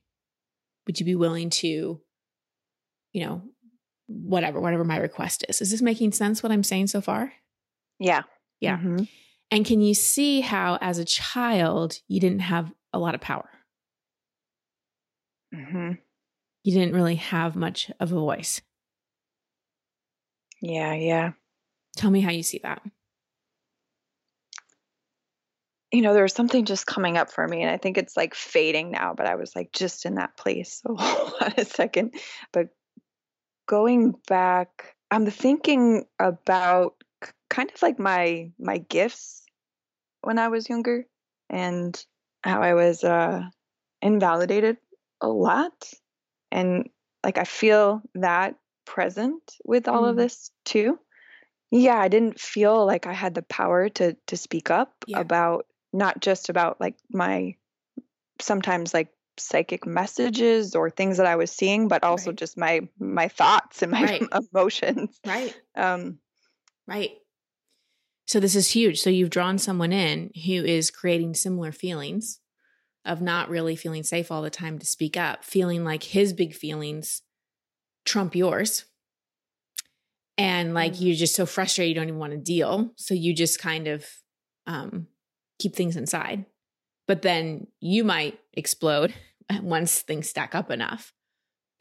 Would 0.86 1.00
you 1.00 1.06
be 1.06 1.16
willing 1.16 1.50
to, 1.50 2.02
you 3.14 3.26
know, 3.26 3.42
whatever, 4.08 4.60
whatever 4.60 4.84
my 4.84 4.98
request 4.98 5.46
is? 5.48 5.62
Is 5.62 5.72
this 5.72 5.82
making 5.82 6.12
sense 6.12 6.44
what 6.44 6.52
I'm 6.52 6.64
saying 6.64 6.88
so 6.88 7.00
far? 7.00 7.32
Yeah. 8.00 8.24
Yeah. 8.60 8.78
Mm-hmm. 8.78 9.04
And 9.52 9.66
can 9.66 9.82
you 9.82 9.94
see 9.94 10.42
how, 10.42 10.78
as 10.80 10.98
a 10.98 11.06
child, 11.06 12.00
you 12.08 12.20
didn't 12.20 12.40
have 12.40 12.72
a 12.94 13.00
lot 13.00 13.16
of 13.16 13.22
power? 13.22 13.50
Mm-hmm. 15.54 15.94
You 16.64 16.74
didn't 16.74 16.96
really 16.96 17.16
have 17.16 17.56
much 17.56 17.92
of 18.00 18.12
a 18.12 18.16
voice. 18.16 18.62
Yeah, 20.62 20.94
yeah. 20.94 21.32
Tell 21.98 22.12
me 22.12 22.22
how 22.22 22.32
you 22.32 22.44
see 22.44 22.60
that 22.64 22.82
you 25.92 26.02
know, 26.02 26.14
there's 26.14 26.34
something 26.34 26.66
just 26.66 26.86
coming 26.86 27.18
up 27.18 27.32
for 27.32 27.46
me, 27.46 27.62
and 27.62 27.70
I 27.70 27.78
think 27.78 27.98
it's 27.98 28.16
like 28.16 28.34
fading 28.34 28.92
now, 28.92 29.14
but 29.14 29.28
I 29.28 29.36
was 29.36 29.56
like 29.56 29.74
just 29.74 30.06
in 30.06 30.16
that 30.16 30.38
place. 30.38 30.82
So 30.82 30.96
hold 30.96 31.34
on 31.42 31.54
a 31.58 31.66
second. 31.66 32.16
But 32.54 32.70
going 33.68 34.16
back, 34.28 34.96
I'm 35.12 35.30
thinking 35.30 36.06
about 36.18 36.96
kind 37.50 37.70
of 37.74 37.82
like 37.82 38.00
my 38.00 38.52
my 38.58 38.78
gifts 38.78 39.41
when 40.22 40.40
I 40.40 40.50
was 40.50 40.70
younger 40.70 41.06
and 41.50 42.04
how 42.44 42.62
I 42.62 42.74
was 42.74 43.04
uh 43.04 43.44
invalidated 44.02 44.78
a 45.22 45.28
lot. 45.28 45.94
And 46.52 46.90
like 47.24 47.38
I 47.38 47.44
feel 47.44 48.02
that 48.16 48.56
present 48.86 49.42
with 49.64 49.88
all 49.88 50.04
mm. 50.04 50.10
of 50.10 50.16
this 50.16 50.52
too. 50.66 51.00
Yeah, 51.70 51.98
I 51.98 52.10
didn't 52.10 52.40
feel 52.40 52.86
like 52.86 53.08
I 53.08 53.14
had 53.14 53.36
the 53.36 53.44
power 53.44 53.90
to 53.90 54.18
to 54.28 54.38
speak 54.38 54.70
up 54.70 54.94
yeah. 55.08 55.20
about 55.20 55.66
not 55.94 56.20
just 56.20 56.50
about 56.50 56.82
like 56.82 56.96
my 57.10 57.56
sometimes 58.40 58.94
like 58.94 59.10
psychic 59.38 59.86
messages 59.86 60.76
or 60.76 60.90
things 60.90 61.18
that 61.18 61.26
I 61.26 61.36
was 61.36 61.52
seeing, 61.52 61.88
but 61.88 62.04
also 62.04 62.32
right. 62.32 62.38
just 62.38 62.58
my 62.58 62.88
my 63.00 63.28
thoughts 63.28 63.82
and 63.82 63.92
my 63.92 64.04
right. 64.04 64.24
emotions. 64.54 65.20
Right. 65.26 65.56
Um, 65.76 66.20
right. 66.88 67.12
So 68.32 68.40
this 68.40 68.56
is 68.56 68.70
huge. 68.70 69.02
So 69.02 69.10
you've 69.10 69.30
drawn 69.30 69.58
someone 69.58 69.92
in 69.92 70.32
who 70.46 70.64
is 70.64 70.90
creating 70.90 71.34
similar 71.34 71.74
feelings 71.74 72.40
of 73.04 73.22
not 73.22 73.50
really 73.50 73.76
feeling 73.76 74.04
safe 74.04 74.32
all 74.32 74.42
the 74.42 74.50
time 74.50 74.80
to 74.80 74.86
speak 74.86 75.18
up, 75.18 75.44
feeling 75.44 75.84
like 75.84 76.02
his 76.02 76.32
big 76.32 76.56
feelings 76.56 77.24
trump 78.06 78.34
yours. 78.34 78.86
And 80.38 80.74
like 80.74 80.94
mm-hmm. 80.94 81.08
you're 81.08 81.16
just 81.18 81.36
so 81.36 81.46
frustrated 81.46 81.90
you 81.90 81.96
don't 81.96 82.08
even 82.08 82.22
want 82.22 82.32
to 82.32 82.38
deal. 82.38 82.94
So 82.96 83.14
you 83.14 83.36
just 83.36 83.60
kind 83.60 83.90
of 83.90 84.06
um 84.66 85.08
keep 85.60 85.76
things 85.76 85.98
inside. 85.98 86.46
But 87.10 87.24
then 87.24 87.68
you 87.82 88.06
might 88.06 88.40
explode 88.54 89.14
once 89.62 90.00
things 90.00 90.30
stack 90.30 90.56
up 90.56 90.72
enough. 90.72 91.12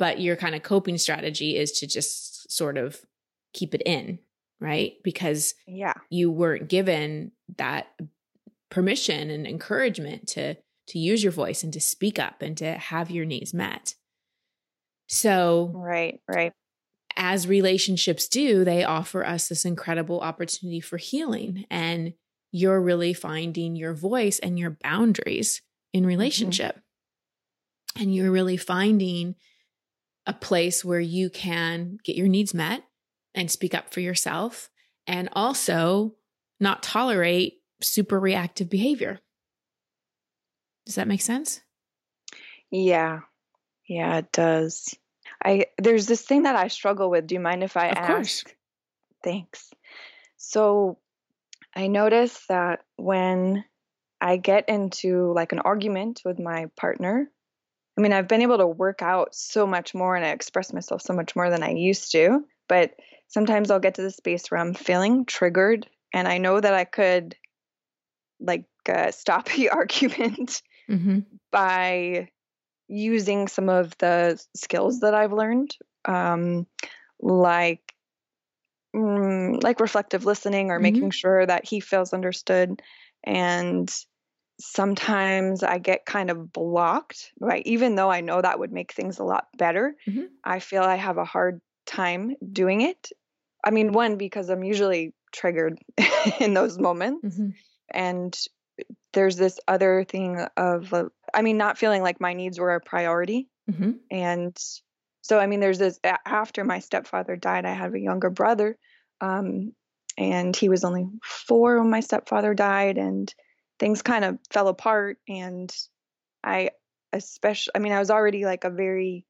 But 0.01 0.21
your 0.21 0.35
kind 0.35 0.57
of 0.57 0.65
coping 0.65 0.99
strategy 0.99 1.57
is 1.57 1.71
to 1.79 1.87
just 1.87 2.51
sort 2.51 2.77
of 2.77 3.03
keep 3.53 3.73
it 3.73 3.83
in, 3.87 4.19
right? 4.61 4.95
Because 5.03 5.55
yeah, 5.67 5.95
you 6.11 6.31
weren't 6.31 6.69
given 6.69 7.33
that 7.57 7.89
permission 8.71 9.31
and 9.31 9.47
encouragement 9.47 10.29
to 10.29 10.57
to 10.89 10.99
use 10.99 11.23
your 11.23 11.33
voice 11.33 11.63
and 11.63 11.73
to 11.73 11.81
speak 11.81 12.19
up 12.19 12.43
and 12.43 12.57
to 12.59 12.73
have 12.73 13.11
your 13.11 13.25
needs 13.25 13.55
met. 13.55 13.95
So, 15.07 15.73
right, 15.75 16.21
right. 16.29 16.53
As 17.17 17.47
relationships 17.47 18.29
do, 18.29 18.65
they 18.65 18.85
offer 18.85 19.25
us 19.25 19.49
this 19.49 19.65
incredible 19.65 20.21
opportunity 20.21 20.81
for 20.81 20.97
healing 20.97 21.65
and 21.71 22.15
you're 22.53 22.81
really 22.81 23.13
finding 23.13 23.77
your 23.77 23.95
voice 23.95 24.39
and 24.41 24.59
your 24.59 24.77
boundaries 24.83 25.63
in 25.93 26.01
mm-hmm. 26.01 26.09
relationship. 26.09 26.77
Mm-hmm. 26.77 28.03
And 28.03 28.15
you're 28.15 28.31
really 28.31 28.57
finding 28.57 29.35
a 30.27 30.33
place 30.33 30.85
where 30.85 31.01
you 31.01 31.31
can 31.31 31.99
get 32.05 32.17
your 32.17 32.29
needs 32.29 32.55
met 32.55 32.85
and 33.35 33.51
speak 33.51 33.75
up 33.75 33.93
for 33.93 34.01
yourself 34.01 34.71
and 35.07 35.29
also 35.33 36.15
not 36.59 36.83
tolerate 36.83 37.61
super 37.81 38.19
reactive 38.19 38.69
behavior. 38.69 39.21
Does 40.87 40.97
that 40.97 41.09
make 41.09 41.23
sense? 41.23 41.61
Yeah. 42.71 43.21
Yeah, 43.87 44.19
it 44.19 44.33
does. 44.33 44.95
I 45.45 45.67
there's 45.79 46.07
this 46.07 46.23
thing 46.23 46.45
that 46.45 46.57
I 46.57 46.69
struggle 46.69 47.11
with. 47.11 47.27
Do 47.27 47.35
you 47.35 47.41
mind 47.41 47.63
if 47.63 47.77
I 47.77 47.89
of 47.89 47.99
ask? 47.99 48.09
Course. 48.09 48.45
Thanks. 49.23 49.71
So 50.37 50.99
I 51.75 51.87
notice 51.87 52.45
that 52.49 52.81
when 52.97 53.65
I 54.21 54.37
get 54.37 54.69
into 54.69 55.33
like 55.33 55.53
an 55.53 55.61
argument 55.61 56.23
with 56.25 56.39
my 56.39 56.67
partner, 56.77 57.31
I 57.97 58.01
mean, 58.01 58.13
I've 58.13 58.29
been 58.29 58.43
able 58.43 58.59
to 58.59 58.67
work 58.67 59.03
out 59.03 59.35
so 59.35 59.67
much 59.67 59.95
more 59.95 60.17
and 60.17 60.25
I 60.25 60.31
express 60.31 60.73
myself 60.73 61.03
so 61.03 61.13
much 61.13 61.37
more 61.37 61.51
than 61.51 61.63
I 61.63 61.71
used 61.71 62.13
to. 62.13 62.45
But 62.69 62.95
sometimes 63.31 63.71
I'll 63.71 63.81
get 63.81 63.95
to 63.95 64.03
the 64.03 64.11
space 64.11 64.51
where 64.51 64.61
I'm 64.61 64.75
feeling 64.75 65.25
triggered 65.25 65.89
and 66.13 66.29
I 66.29 66.39
know 66.39 66.61
that 66.61 66.75
I 66.75 66.85
could 66.85 67.37
like 68.39 68.67
uh, 68.89 69.11
stop 69.11 69.49
the 69.49 69.71
argument 69.71 70.63
mm-hmm. 70.89 71.21
by 71.51 72.29
using 72.89 73.49
some 73.49 73.69
of 73.69 73.97
the 73.99 74.45
skills 74.55 75.01
that 75.01 75.15
I've 75.15 75.33
learned, 75.33 75.77
um, 76.05 76.67
like 77.21 77.95
mm, 78.95 79.63
like 79.63 79.81
reflective 79.81 80.25
listening 80.25 80.71
or 80.71 80.75
mm-hmm. 80.77 80.83
making 80.83 81.11
sure 81.13 81.47
that 81.47 81.65
he 81.65 81.81
feels 81.81 82.13
understood. 82.13 82.83
And 83.23 83.89
sometimes 84.59 85.63
I 85.63 85.79
get 85.79 86.05
kind 86.05 86.31
of 86.31 86.53
blocked, 86.53 87.31
right? 87.39 87.63
Even 87.65 87.95
though 87.95 88.11
I 88.11 88.23
know 88.23 88.43
that 88.43 88.59
would 88.59 88.73
make 88.73 88.93
things 88.93 89.19
a 89.19 89.25
lot 89.25 89.47
better, 89.57 89.95
mm-hmm. 90.09 90.25
I 90.43 90.59
feel 90.59 90.83
I 90.83 90.97
have 90.97 91.19
a 91.19 91.25
hard 91.25 91.61
time 91.87 92.35
doing 92.53 92.81
it. 92.81 93.11
I 93.65 93.71
mean, 93.71 93.93
one, 93.93 94.17
because 94.17 94.49
I'm 94.49 94.65
usually 94.65 95.15
triggered 95.33 95.79
in 96.41 96.55
those 96.55 96.79
moments. 96.79 97.25
Mm-hmm. 97.25 97.51
And 97.93 98.39
there's 99.13 99.37
this 99.37 99.59
other 99.69 100.05
thing 100.05 100.47
of, 100.57 100.93
uh, 100.95 101.05
I 101.35 101.43
mean, 101.43 101.59
not 101.59 101.79
feeling 101.79 102.03
like 102.03 102.21
my 102.21 102.33
needs 102.33 102.59
were 102.59 102.75
a 102.75 102.81
priority. 102.81 103.49
Mm-hmm. 103.71 103.93
And 104.11 104.57
so, 105.23 105.39
I 105.39 105.47
mean, 105.47 105.61
there's 105.61 105.79
this 105.79 105.99
after 106.25 106.65
my 106.65 106.79
stepfather 106.79 107.37
died, 107.37 107.67
I 107.67 107.73
have 107.73 107.95
a 107.95 108.01
younger 108.01 108.31
brother. 108.31 108.79
Um, 109.21 109.73
and 110.17 110.55
he 110.55 110.69
was 110.69 110.85
only 110.85 111.07
four 111.23 111.81
when 111.81 111.91
my 111.91 112.01
stepfather 112.01 112.53
died, 112.55 112.99
and 112.99 113.33
things 113.79 114.03
kind 114.03 114.25
of 114.25 114.39
fell 114.51 114.69
apart. 114.69 115.19
And 115.29 115.75
I, 116.43 116.71
especially, 117.13 117.73
I 117.75 117.79
mean, 117.79 117.93
I 117.93 117.99
was 117.99 118.11
already 118.11 118.45
like 118.45 118.65
a 118.65 118.71
very 118.71 119.25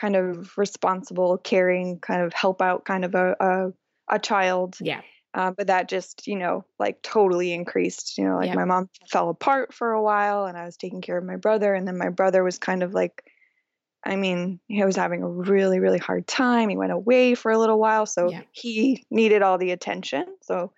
kind 0.00 0.16
of 0.16 0.56
responsible, 0.56 1.38
caring, 1.38 1.98
kind 2.00 2.22
of 2.22 2.32
help 2.32 2.62
out 2.62 2.84
kind 2.84 3.04
of 3.04 3.14
a, 3.14 3.36
a, 3.40 3.72
a 4.08 4.18
child. 4.18 4.76
Yeah. 4.80 5.02
Uh, 5.32 5.52
but 5.56 5.68
that 5.68 5.88
just, 5.88 6.26
you 6.26 6.36
know, 6.36 6.64
like 6.78 7.02
totally 7.02 7.52
increased. 7.52 8.18
You 8.18 8.24
know, 8.24 8.36
like 8.36 8.48
yeah. 8.48 8.54
my 8.54 8.64
mom 8.64 8.88
fell 9.10 9.28
apart 9.28 9.72
for 9.72 9.92
a 9.92 10.02
while 10.02 10.46
and 10.46 10.56
I 10.56 10.64
was 10.64 10.76
taking 10.76 11.00
care 11.02 11.18
of 11.18 11.24
my 11.24 11.36
brother. 11.36 11.74
And 11.74 11.86
then 11.86 11.98
my 11.98 12.08
brother 12.08 12.42
was 12.42 12.58
kind 12.58 12.82
of 12.82 12.94
like 12.94 13.22
I 14.04 14.16
mean, 14.16 14.60
he 14.66 14.82
was 14.84 14.96
having 14.96 15.22
a 15.22 15.28
really, 15.28 15.78
really 15.78 15.98
hard 15.98 16.26
time. 16.26 16.68
He 16.68 16.76
went 16.76 16.92
away 16.92 17.34
for 17.34 17.50
a 17.50 17.58
little 17.58 17.78
while, 17.78 18.06
so 18.06 18.30
yeah. 18.30 18.42
he 18.52 19.04
needed 19.10 19.42
all 19.42 19.58
the 19.58 19.72
attention. 19.72 20.24
So, 20.42 20.72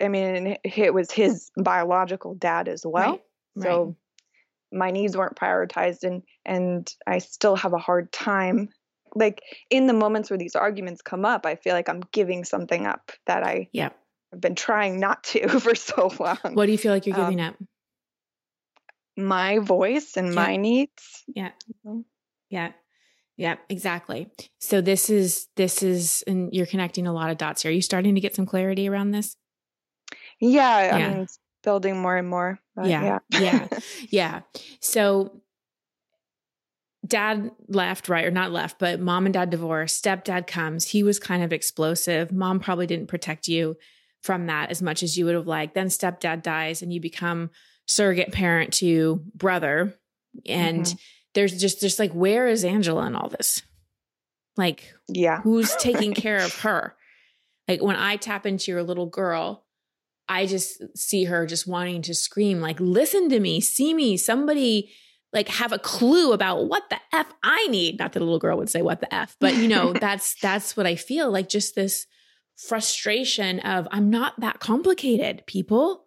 I 0.00 0.08
mean, 0.08 0.56
it 0.64 0.92
was 0.92 1.10
his 1.10 1.50
biological 1.56 2.34
dad 2.34 2.68
as 2.68 2.84
well. 2.84 3.20
Right. 3.56 3.64
So, 3.64 3.84
right. 3.84 3.94
My 4.72 4.90
needs 4.90 5.16
weren't 5.16 5.36
prioritized, 5.36 6.04
and 6.04 6.22
and 6.44 6.92
I 7.06 7.18
still 7.18 7.56
have 7.56 7.72
a 7.72 7.78
hard 7.78 8.12
time. 8.12 8.68
Like 9.14 9.42
in 9.70 9.86
the 9.86 9.92
moments 9.92 10.30
where 10.30 10.38
these 10.38 10.54
arguments 10.54 11.02
come 11.02 11.24
up, 11.24 11.44
I 11.44 11.56
feel 11.56 11.74
like 11.74 11.88
I'm 11.88 12.02
giving 12.12 12.44
something 12.44 12.86
up 12.86 13.12
that 13.26 13.42
I 13.42 13.68
yeah 13.72 13.90
I've 14.32 14.40
been 14.40 14.54
trying 14.54 15.00
not 15.00 15.24
to 15.24 15.48
for 15.60 15.74
so 15.74 16.12
long. 16.18 16.54
What 16.54 16.66
do 16.66 16.72
you 16.72 16.78
feel 16.78 16.92
like 16.92 17.06
you're 17.06 17.16
giving 17.16 17.40
um, 17.40 17.48
up? 17.48 17.56
My 19.16 19.58
voice 19.58 20.16
and 20.16 20.28
yeah. 20.28 20.34
my 20.34 20.56
needs. 20.56 21.24
Yeah. 21.34 21.50
Mm-hmm. 21.86 22.00
Yeah. 22.48 22.72
Yeah, 23.36 23.56
exactly. 23.70 24.28
So 24.60 24.82
this 24.82 25.08
is 25.08 25.48
this 25.56 25.82
is 25.82 26.22
and 26.26 26.52
you're 26.52 26.66
connecting 26.66 27.06
a 27.06 27.12
lot 27.12 27.30
of 27.30 27.38
dots 27.38 27.62
here. 27.62 27.70
Are 27.70 27.74
you 27.74 27.80
starting 27.80 28.14
to 28.14 28.20
get 28.20 28.34
some 28.34 28.44
clarity 28.44 28.86
around 28.86 29.12
this? 29.12 29.34
Yeah, 30.40 30.98
yeah. 30.98 31.06
I 31.06 31.14
mean 31.14 31.26
building 31.62 32.00
more 32.00 32.16
and 32.16 32.28
more. 32.28 32.58
yeah. 32.82 33.18
Yeah. 33.30 33.40
yeah. 33.40 33.68
yeah. 34.10 34.40
So 34.80 35.40
dad 37.06 37.50
left, 37.68 38.08
right, 38.08 38.24
or 38.24 38.30
not 38.30 38.52
left, 38.52 38.78
but 38.78 39.00
mom 39.00 39.26
and 39.26 39.32
dad 39.32 39.50
divorced. 39.50 40.02
Stepdad 40.02 40.46
comes. 40.46 40.88
He 40.88 41.02
was 41.02 41.18
kind 41.18 41.42
of 41.42 41.52
explosive. 41.52 42.32
Mom 42.32 42.60
probably 42.60 42.86
didn't 42.86 43.08
protect 43.08 43.48
you 43.48 43.76
from 44.22 44.46
that 44.46 44.70
as 44.70 44.82
much 44.82 45.02
as 45.02 45.16
you 45.16 45.24
would 45.24 45.34
have 45.34 45.46
liked. 45.46 45.74
Then 45.74 45.88
stepdad 45.88 46.42
dies 46.42 46.82
and 46.82 46.92
you 46.92 47.00
become 47.00 47.50
surrogate 47.86 48.32
parent 48.32 48.72
to 48.74 49.22
brother. 49.34 49.94
And 50.46 50.84
mm-hmm. 50.84 50.96
there's 51.34 51.58
just 51.58 51.80
just 51.80 51.98
like 51.98 52.12
where 52.12 52.46
is 52.46 52.64
Angela 52.64 53.06
in 53.06 53.16
all 53.16 53.28
this? 53.28 53.62
Like 54.56 54.92
yeah. 55.08 55.40
who's 55.40 55.74
taking 55.76 56.14
care 56.14 56.38
of 56.38 56.54
her? 56.60 56.94
Like 57.66 57.82
when 57.82 57.96
I 57.96 58.16
tap 58.16 58.46
into 58.46 58.70
your 58.70 58.82
little 58.82 59.06
girl, 59.06 59.64
I 60.30 60.46
just 60.46 60.80
see 60.96 61.24
her 61.24 61.44
just 61.44 61.66
wanting 61.66 62.02
to 62.02 62.14
scream 62.14 62.60
like 62.60 62.78
listen 62.78 63.28
to 63.30 63.40
me, 63.40 63.60
see 63.60 63.92
me, 63.92 64.16
somebody 64.16 64.92
like 65.32 65.48
have 65.48 65.72
a 65.72 65.78
clue 65.78 66.32
about 66.32 66.68
what 66.68 66.88
the 66.88 66.98
f 67.12 67.26
I 67.42 67.66
need. 67.66 67.98
Not 67.98 68.12
that 68.12 68.20
a 68.20 68.24
little 68.24 68.38
girl 68.38 68.56
would 68.56 68.70
say 68.70 68.80
what 68.80 69.00
the 69.00 69.12
f, 69.12 69.36
but 69.40 69.56
you 69.56 69.66
know, 69.66 69.92
that's 70.00 70.36
that's 70.40 70.76
what 70.76 70.86
I 70.86 70.94
feel 70.94 71.32
like 71.32 71.48
just 71.48 71.74
this 71.74 72.06
frustration 72.56 73.58
of 73.60 73.88
I'm 73.90 74.08
not 74.08 74.38
that 74.38 74.60
complicated, 74.60 75.42
people. 75.46 76.06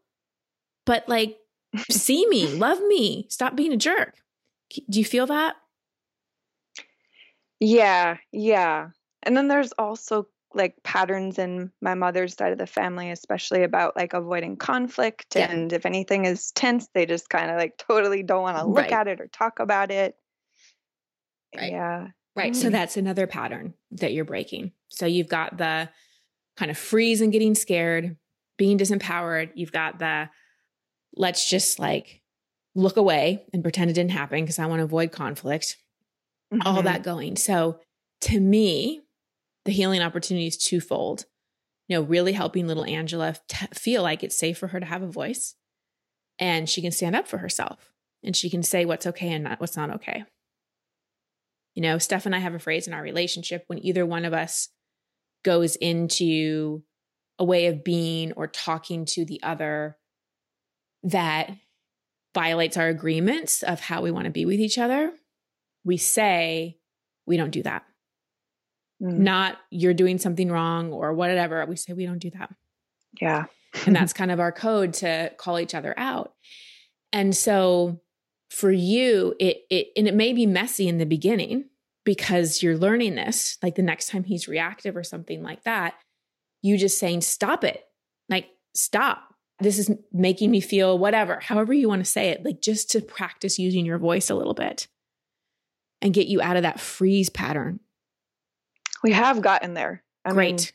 But 0.86 1.08
like 1.10 1.36
see 1.92 2.26
me, 2.28 2.48
love 2.48 2.80
me, 2.82 3.28
stop 3.30 3.58
being 3.58 3.74
a 3.74 3.78
jerk. 3.78 4.16
Do 4.90 5.00
you 5.00 5.06
feel 5.06 5.28
that? 5.28 5.58
Yeah, 7.60 8.18
yeah. 8.32 8.90
And 9.22 9.36
then 9.36 9.50
there's 9.50 9.74
also 9.74 10.28
like 10.56 10.82
patterns 10.84 11.40
in 11.40 11.72
my 11.82 11.96
mother's 11.96 12.36
side 12.36 12.52
of 12.52 12.58
the 12.58 12.68
family, 12.68 13.12
especially 13.12 13.64
about 13.64 13.96
like 13.96 14.14
avoiding 14.14 14.58
conflict. 14.58 15.36
Yeah. 15.36 15.52
And 15.52 15.72
if 15.74 15.86
anything 15.86 16.26
is 16.26 16.52
tense, 16.52 16.88
they 16.94 17.06
just 17.06 17.30
kind 17.30 17.50
of 17.50 17.58
like 17.58 17.78
totally 17.78 18.24
don't 18.24 18.42
want 18.42 18.58
to 18.58 18.66
look 18.66 18.78
right. 18.78 18.92
at 18.92 19.08
it 19.08 19.22
or 19.22 19.28
talk 19.28 19.60
about 19.60 19.92
it. 19.92 20.16
Right. 21.56 21.72
Yeah. 21.72 22.08
Right. 22.36 22.54
Mm. 22.54 22.56
So 22.56 22.70
that's 22.70 22.98
another 22.98 23.28
pattern 23.28 23.74
that 23.92 24.14
you're 24.14 24.26
breaking. 24.26 24.72
So 24.90 25.06
you've 25.06 25.28
got 25.28 25.58
the 25.58 25.90
kind 26.58 26.72
of 26.72 26.78
freeze 26.78 27.22
and 27.22 27.32
getting 27.32 27.56
scared, 27.56 28.18
being 28.58 28.78
disempowered. 28.78 29.52
You've 29.56 29.72
got 29.72 30.00
the 30.00 30.30
let's 31.16 31.48
just 31.48 31.78
like 31.80 32.22
look 32.76 32.98
away 32.98 33.46
and 33.54 33.62
pretend 33.62 33.92
it 33.92 33.94
didn't 33.94 34.12
happen 34.12 34.42
because 34.42 34.58
I 34.58 34.66
want 34.66 34.80
to 34.80 34.86
avoid 34.86 35.12
conflict. 35.12 35.78
Mm-hmm. 36.52 36.68
All 36.68 36.82
that 36.84 37.04
going. 37.04 37.36
So 37.36 37.80
to 38.22 38.40
me, 38.40 39.03
the 39.66 39.72
healing 39.72 40.02
opportunity 40.02 40.48
is 40.48 40.58
twofold. 40.58 41.26
You 41.88 41.98
know, 41.98 42.04
really 42.04 42.32
helping 42.32 42.68
little 42.68 42.86
Angela 42.86 43.36
t- 43.48 43.68
feel 43.74 44.04
like 44.04 44.24
it's 44.24 44.38
safe 44.38 44.58
for 44.58 44.68
her 44.68 44.80
to 44.80 44.86
have 44.86 45.02
a 45.02 45.08
voice 45.08 45.56
and 46.40 46.70
she 46.70 46.82
can 46.82 46.92
stand 46.92 47.16
up 47.16 47.28
for 47.28 47.38
herself 47.38 47.92
and 48.24 48.36
she 48.36 48.50
can 48.50 48.64
say 48.64 48.86
what's 48.86 49.06
okay 49.06 49.30
and 49.30 49.44
not 49.44 49.60
what's 49.60 49.76
not 49.76 49.90
okay. 49.96 50.24
You 51.76 51.82
know, 51.82 51.98
Steph 51.98 52.26
and 52.26 52.36
I 52.36 52.40
have 52.40 52.54
a 52.54 52.60
phrase 52.60 52.88
in 52.88 52.94
our 52.94 53.02
relationship 53.02 53.66
when 53.68 53.84
either 53.84 54.06
one 54.06 54.26
of 54.26 54.34
us 54.34 54.70
goes 55.44 55.76
into 55.76 56.84
a 57.38 57.44
way 57.44 57.66
of 57.68 57.84
being 57.84 58.32
or 58.34 58.48
talking 58.48 59.06
to 59.06 59.26
the 59.26 59.42
other 59.44 59.98
that 61.04 61.52
violates 62.34 62.78
our 62.78 62.88
agreements 62.88 63.62
of 63.62 63.80
how 63.80 64.02
we 64.02 64.12
want 64.12 64.26
to 64.26 64.32
be 64.32 64.46
with 64.46 64.60
each 64.60 64.78
other, 64.78 65.12
we 65.84 65.98
say, 65.98 66.78
we 67.26 67.38
don't 67.38 67.52
do 67.52 67.64
that 67.64 67.84
mm. 69.04 69.18
not 69.18 69.58
you're 69.70 69.94
doing 69.94 70.18
something 70.18 70.50
wrong 70.50 70.92
or 70.92 71.14
whatever. 71.14 71.66
We 71.66 71.76
say 71.76 71.94
we 71.94 72.06
don't 72.06 72.20
do 72.20 72.32
that. 72.32 72.54
Yeah. 73.20 73.46
and 73.86 73.96
that's 73.96 74.14
kind 74.22 74.32
of 74.32 74.40
our 74.40 74.52
code 74.52 74.94
to 74.96 75.32
call 75.38 75.60
each 75.60 75.76
other 75.76 75.94
out. 75.98 76.34
And 77.12 77.36
so 77.36 78.02
for 78.50 78.72
you, 78.72 79.36
it 79.40 79.64
it 79.70 79.88
and 79.98 80.08
it 80.08 80.16
may 80.16 80.34
be 80.34 80.46
messy 80.46 80.88
in 80.88 80.98
the 80.98 81.06
beginning 81.06 81.66
because 82.04 82.62
you're 82.62 82.78
learning 82.78 83.16
this. 83.16 83.58
Like 83.62 83.76
the 83.76 83.82
next 83.82 84.10
time 84.10 84.24
he's 84.24 84.48
reactive 84.48 84.96
or 84.96 85.04
something 85.04 85.44
like 85.44 85.64
that, 85.64 85.96
you 86.62 86.78
just 86.78 86.98
saying, 86.98 87.22
stop 87.22 87.64
it. 87.64 87.84
Like, 88.30 88.48
stop. 88.74 89.36
This 89.60 89.78
is 89.78 89.92
making 90.12 90.52
me 90.52 90.60
feel 90.60 90.98
whatever, 90.98 91.40
however 91.40 91.74
you 91.74 91.88
want 91.88 92.04
to 92.04 92.10
say 92.10 92.30
it, 92.30 92.44
like 92.44 92.62
just 92.62 92.90
to 92.92 93.02
practice 93.02 93.60
using 93.60 93.86
your 93.86 94.00
voice 94.00 94.30
a 94.30 94.36
little 94.36 94.54
bit 94.54 94.88
and 96.02 96.14
get 96.14 96.28
you 96.28 96.42
out 96.42 96.58
of 96.58 96.64
that 96.64 96.80
freeze 96.80 97.30
pattern 97.30 97.80
we 99.04 99.12
have 99.12 99.42
gotten 99.42 99.74
there. 99.74 100.04
I 100.26 100.32
Great. 100.32 100.74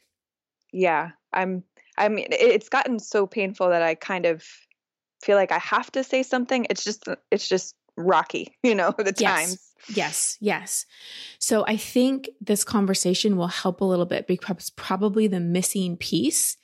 Mean, 0.73 0.83
yeah. 0.83 1.11
I'm 1.33 1.65
I 1.97 2.09
mean 2.09 2.27
it's 2.31 2.69
gotten 2.69 2.99
so 2.99 3.27
painful 3.27 3.71
that 3.71 3.83
I 3.83 3.95
kind 3.95 4.27
of 4.27 4.45
feel 5.23 5.37
like 5.37 5.53
I 5.53 5.59
have 5.59 5.91
to 5.93 6.05
say 6.05 6.23
something. 6.23 6.67
It's 6.71 6.85
just 6.85 7.05
it's 7.31 7.49
just 7.49 7.75
rocky, 7.97 8.57
you 8.63 8.75
know, 8.75 8.95
the 8.97 9.15
yes. 9.17 9.47
times. 9.47 9.65
Yes, 9.89 10.37
yes. 10.41 10.87
So 11.39 11.65
I 11.67 11.77
think 11.77 12.29
this 12.41 12.65
conversation 12.65 13.37
will 13.37 13.49
help 13.49 13.81
a 13.81 13.85
little 13.85 14.07
bit 14.07 14.27
because 14.27 14.71
probably 14.71 15.29
the 15.29 15.41
missing 15.41 15.97
piece 15.97 16.57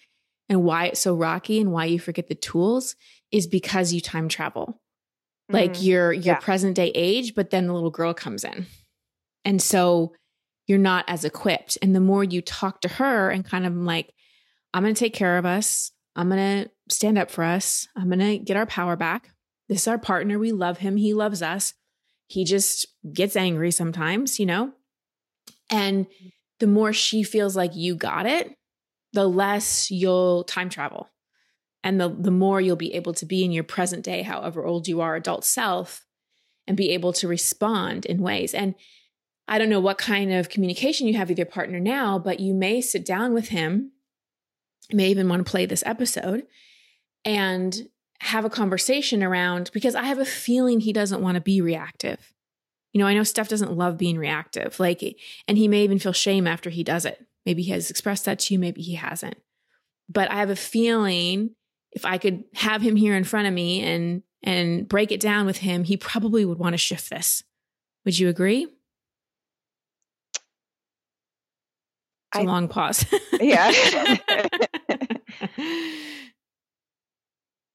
and 0.48 0.64
why 0.64 0.86
it's 0.86 1.00
so 1.00 1.14
rocky 1.14 1.60
and 1.60 1.72
why 1.72 1.86
you 1.86 1.98
forget 1.98 2.28
the 2.28 2.34
tools 2.34 2.96
is 3.30 3.46
because 3.46 3.92
you 3.92 4.00
time 4.00 4.28
travel. 4.28 4.80
Like 5.48 5.72
mm-hmm. 5.74 5.84
your 5.84 6.12
your 6.12 6.34
yeah. 6.34 6.40
present 6.40 6.74
day 6.74 6.90
age, 6.94 7.34
but 7.34 7.50
then 7.50 7.66
the 7.66 7.74
little 7.74 7.90
girl 7.90 8.14
comes 8.14 8.44
in. 8.44 8.66
And 9.44 9.60
so 9.60 10.14
you're 10.66 10.78
not 10.78 11.04
as 11.08 11.24
equipped. 11.24 11.78
And 11.82 11.94
the 11.94 12.00
more 12.00 12.24
you 12.24 12.40
talk 12.40 12.80
to 12.82 12.88
her 12.88 13.30
and 13.30 13.44
kind 13.44 13.66
of 13.66 13.74
like, 13.74 14.12
I'm 14.72 14.82
going 14.82 14.94
to 14.94 14.98
take 14.98 15.14
care 15.14 15.38
of 15.38 15.46
us. 15.46 15.92
I'm 16.16 16.28
going 16.28 16.64
to 16.64 16.70
stand 16.90 17.18
up 17.18 17.30
for 17.30 17.44
us. 17.44 17.88
I'm 17.96 18.08
going 18.08 18.18
to 18.18 18.38
get 18.38 18.56
our 18.56 18.66
power 18.66 18.96
back. 18.96 19.30
This 19.68 19.82
is 19.82 19.88
our 19.88 19.98
partner. 19.98 20.38
We 20.38 20.52
love 20.52 20.78
him. 20.78 20.96
He 20.96 21.14
loves 21.14 21.42
us. 21.42 21.74
He 22.26 22.44
just 22.44 22.86
gets 23.12 23.36
angry 23.36 23.70
sometimes, 23.70 24.38
you 24.38 24.46
know? 24.46 24.72
And 25.70 26.06
the 26.60 26.66
more 26.66 26.92
she 26.92 27.22
feels 27.22 27.56
like 27.56 27.74
you 27.74 27.94
got 27.94 28.26
it, 28.26 28.54
the 29.12 29.28
less 29.28 29.90
you'll 29.90 30.44
time 30.44 30.68
travel. 30.68 31.08
And 31.82 32.00
the, 32.00 32.08
the 32.08 32.30
more 32.30 32.60
you'll 32.60 32.76
be 32.76 32.94
able 32.94 33.12
to 33.14 33.26
be 33.26 33.44
in 33.44 33.52
your 33.52 33.64
present 33.64 34.04
day, 34.04 34.22
however 34.22 34.64
old 34.64 34.88
you 34.88 35.02
are, 35.02 35.16
adult 35.16 35.44
self, 35.44 36.04
and 36.66 36.76
be 36.76 36.90
able 36.90 37.12
to 37.14 37.28
respond 37.28 38.06
in 38.06 38.22
ways. 38.22 38.54
And 38.54 38.74
I 39.46 39.58
don't 39.58 39.68
know 39.68 39.80
what 39.80 39.98
kind 39.98 40.32
of 40.32 40.48
communication 40.48 41.06
you 41.06 41.14
have 41.14 41.28
with 41.28 41.38
your 41.38 41.46
partner 41.46 41.78
now, 41.78 42.18
but 42.18 42.40
you 42.40 42.54
may 42.54 42.80
sit 42.80 43.04
down 43.04 43.34
with 43.34 43.48
him, 43.48 43.92
may 44.92 45.10
even 45.10 45.28
want 45.28 45.44
to 45.44 45.50
play 45.50 45.66
this 45.66 45.82
episode 45.84 46.46
and 47.24 47.88
have 48.20 48.44
a 48.44 48.50
conversation 48.50 49.22
around 49.22 49.70
because 49.74 49.94
I 49.94 50.04
have 50.04 50.18
a 50.18 50.24
feeling 50.24 50.80
he 50.80 50.92
doesn't 50.92 51.20
want 51.20 51.34
to 51.34 51.40
be 51.40 51.60
reactive. 51.60 52.32
You 52.92 53.00
know, 53.00 53.06
I 53.06 53.14
know 53.14 53.22
Steph 53.22 53.48
doesn't 53.48 53.76
love 53.76 53.98
being 53.98 54.18
reactive, 54.18 54.78
like, 54.80 55.02
and 55.48 55.58
he 55.58 55.68
may 55.68 55.82
even 55.82 55.98
feel 55.98 56.12
shame 56.12 56.46
after 56.46 56.70
he 56.70 56.84
does 56.84 57.04
it. 57.04 57.26
Maybe 57.44 57.62
he 57.62 57.72
has 57.72 57.90
expressed 57.90 58.24
that 58.24 58.38
to 58.40 58.54
you, 58.54 58.60
maybe 58.60 58.80
he 58.80 58.94
hasn't. 58.94 59.36
But 60.08 60.30
I 60.30 60.36
have 60.36 60.50
a 60.50 60.56
feeling 60.56 61.50
if 61.92 62.04
I 62.04 62.18
could 62.18 62.44
have 62.54 62.82
him 62.82 62.96
here 62.96 63.16
in 63.16 63.24
front 63.24 63.46
of 63.46 63.54
me 63.54 63.82
and 63.82 64.22
and 64.42 64.86
break 64.86 65.10
it 65.10 65.20
down 65.20 65.46
with 65.46 65.58
him, 65.58 65.84
he 65.84 65.96
probably 65.96 66.44
would 66.44 66.58
want 66.58 66.74
to 66.74 66.78
shift 66.78 67.08
this. 67.08 67.42
Would 68.04 68.18
you 68.18 68.28
agree? 68.28 68.68
It's 72.34 72.40
a 72.40 72.42
I, 72.42 72.52
long 72.52 72.68
pause. 72.68 73.06
yeah. 73.40 73.72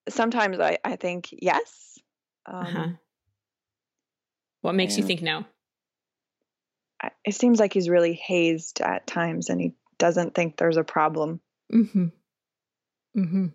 Sometimes 0.10 0.60
I, 0.60 0.78
I 0.84 0.96
think 0.96 1.30
yes. 1.32 2.00
Um, 2.46 2.56
uh-huh. 2.56 2.88
What 4.62 4.76
makes 4.76 4.98
you 4.98 5.04
think 5.04 5.22
no? 5.22 5.46
It 7.24 7.36
seems 7.36 7.60
like 7.60 7.74
he's 7.74 7.88
really 7.88 8.14
hazed 8.14 8.82
at 8.82 9.08
times 9.08 9.50
and 9.50 9.62
he 9.62 9.74
doesn't 9.98 10.36
think 10.36 10.58
there's 10.58 10.76
a 10.76 10.84
problem. 10.84 11.40
Mm-hmm. 11.74 12.08
Mm-hmm. 13.18 13.46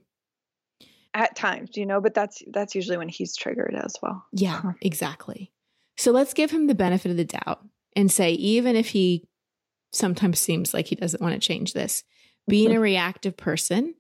At 1.13 1.37
times, 1.37 1.77
you 1.77 1.87
know, 1.87 2.01
but 2.01 2.15
that's 2.15 2.43
that's 2.51 2.75
usually 2.75 2.97
when 2.97 3.09
he's 3.09 3.37
triggered 3.37 3.75
as 3.75 3.97
well. 4.03 4.25
Yeah, 4.33 4.73
exactly. 4.81 5.53
So 5.97 6.11
let's 6.11 6.35
give 6.35 6.51
him 6.51 6.67
the 6.67 6.75
benefit 6.75 7.11
of 7.11 7.17
the 7.17 7.25
doubt 7.25 7.65
and 7.95 8.11
say 8.11 8.33
even 8.33 8.75
if 8.75 8.89
he 8.89 9.29
sometimes 9.95 10.39
seems 10.39 10.75
like 10.75 10.87
he 10.87 10.97
doesn't 10.97 11.23
want 11.23 11.35
to 11.35 11.47
change 11.47 11.73
this. 11.73 12.05
Being 12.49 12.73
a 12.73 12.81
reactive 12.81 13.37
person 13.37 13.95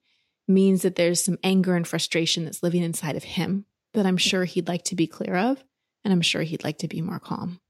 means 0.46 0.82
that 0.82 0.96
there's 0.96 1.24
some 1.24 1.38
anger 1.42 1.76
and 1.76 1.86
frustration 1.86 2.44
that's 2.44 2.62
living 2.62 2.82
inside 2.82 3.16
of 3.16 3.24
him 3.24 3.64
that 3.94 4.06
I'm 4.06 4.16
sure 4.16 4.44
he'd 4.44 4.68
like 4.68 4.84
to 4.84 4.96
be 4.96 5.06
clear 5.06 5.36
of, 5.36 5.64
and 6.04 6.12
I'm 6.12 6.20
sure 6.20 6.42
he'd 6.42 6.64
like 6.64 6.78
to 6.78 6.88
be 6.88 7.00
more 7.00 7.20
calm. 7.20 7.60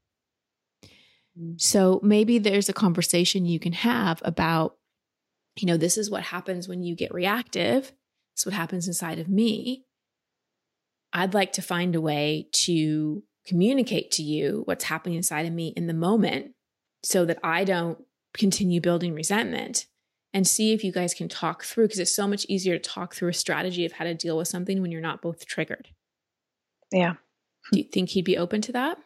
Mm. 1.39 1.61
So 1.61 1.99
maybe 2.03 2.39
there's 2.39 2.67
a 2.67 2.73
conversation 2.73 3.45
you 3.45 3.59
can 3.59 3.73
have 3.73 4.21
about, 4.25 4.75
you 5.55 5.67
know, 5.67 5.77
this 5.77 5.97
is 5.97 6.09
what 6.09 6.23
happens 6.23 6.67
when 6.67 6.83
you 6.83 6.95
get 6.95 7.13
reactive. 7.13 7.83
This 7.83 8.41
is 8.41 8.45
what 8.45 8.55
happens 8.55 8.87
inside 8.87 9.19
of 9.19 9.29
me. 9.29 9.85
I'd 11.13 11.33
like 11.33 11.53
to 11.53 11.61
find 11.61 11.95
a 11.95 12.01
way 12.01 12.49
to 12.51 13.23
communicate 13.47 14.11
to 14.11 14.23
you 14.23 14.63
what's 14.65 14.85
happening 14.85 15.15
inside 15.15 15.45
of 15.45 15.53
me 15.53 15.69
in 15.77 15.87
the 15.87 15.93
moment 15.93 16.51
so 17.03 17.23
that 17.25 17.37
I 17.43 17.63
don't 17.63 17.99
continue 18.37 18.81
building 18.81 19.13
resentment 19.13 19.85
and 20.33 20.47
see 20.47 20.73
if 20.73 20.83
you 20.83 20.91
guys 20.91 21.13
can 21.13 21.29
talk 21.29 21.63
through 21.63 21.85
because 21.85 21.99
it's 21.99 22.15
so 22.15 22.27
much 22.27 22.45
easier 22.49 22.77
to 22.77 22.89
talk 22.89 23.15
through 23.15 23.29
a 23.29 23.33
strategy 23.33 23.85
of 23.85 23.93
how 23.93 24.03
to 24.03 24.13
deal 24.13 24.37
with 24.37 24.47
something 24.47 24.81
when 24.81 24.91
you're 24.91 25.01
not 25.01 25.21
both 25.21 25.45
triggered. 25.45 25.89
Yeah. 26.91 27.13
Do 27.71 27.79
you 27.79 27.85
think 27.85 28.09
he'd 28.09 28.25
be 28.25 28.37
open 28.37 28.61
to 28.61 28.73
that? 28.73 28.97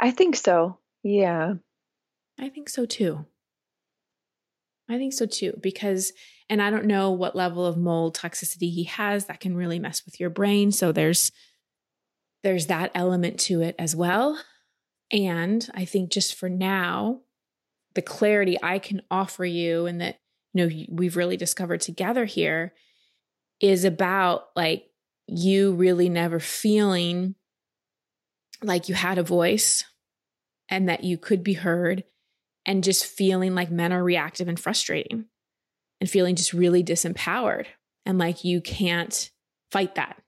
I 0.00 0.10
think 0.10 0.36
so. 0.36 0.78
Yeah. 1.02 1.54
I 2.38 2.48
think 2.48 2.68
so 2.68 2.86
too. 2.86 3.26
I 4.88 4.98
think 4.98 5.12
so 5.12 5.26
too, 5.26 5.58
because, 5.62 6.12
and 6.48 6.60
I 6.60 6.70
don't 6.70 6.86
know 6.86 7.12
what 7.12 7.36
level 7.36 7.64
of 7.64 7.76
mold 7.76 8.16
toxicity 8.16 8.72
he 8.72 8.84
has 8.84 9.26
that 9.26 9.38
can 9.38 9.56
really 9.56 9.78
mess 9.78 10.04
with 10.04 10.18
your 10.18 10.30
brain. 10.30 10.72
So 10.72 10.90
there's, 10.90 11.30
there's 12.42 12.66
that 12.66 12.90
element 12.94 13.38
to 13.40 13.60
it 13.60 13.76
as 13.78 13.94
well. 13.94 14.42
And 15.12 15.68
I 15.74 15.84
think 15.84 16.10
just 16.10 16.34
for 16.34 16.48
now, 16.48 17.20
the 17.94 18.02
clarity 18.02 18.56
I 18.62 18.78
can 18.78 19.02
offer 19.10 19.44
you 19.44 19.86
and 19.86 20.00
that, 20.00 20.20
you 20.54 20.66
know, 20.66 20.84
we've 20.88 21.16
really 21.16 21.36
discovered 21.36 21.80
together 21.80 22.24
here 22.24 22.72
is 23.60 23.84
about 23.84 24.44
like 24.54 24.86
you 25.26 25.72
really 25.74 26.08
never 26.08 26.40
feeling 26.40 27.34
like 28.62 28.88
you 28.88 28.94
had 28.94 29.18
a 29.18 29.22
voice 29.22 29.84
and 30.68 30.88
that 30.88 31.04
you 31.04 31.18
could 31.18 31.42
be 31.42 31.54
heard 31.54 32.04
and 32.64 32.84
just 32.84 33.04
feeling 33.04 33.54
like 33.54 33.70
men 33.70 33.92
are 33.92 34.04
reactive 34.04 34.48
and 34.48 34.60
frustrating 34.60 35.26
and 36.00 36.10
feeling 36.10 36.36
just 36.36 36.52
really 36.52 36.84
disempowered 36.84 37.66
and 38.06 38.18
like 38.18 38.44
you 38.44 38.60
can't 38.60 39.30
fight 39.70 39.94
that. 39.94 40.20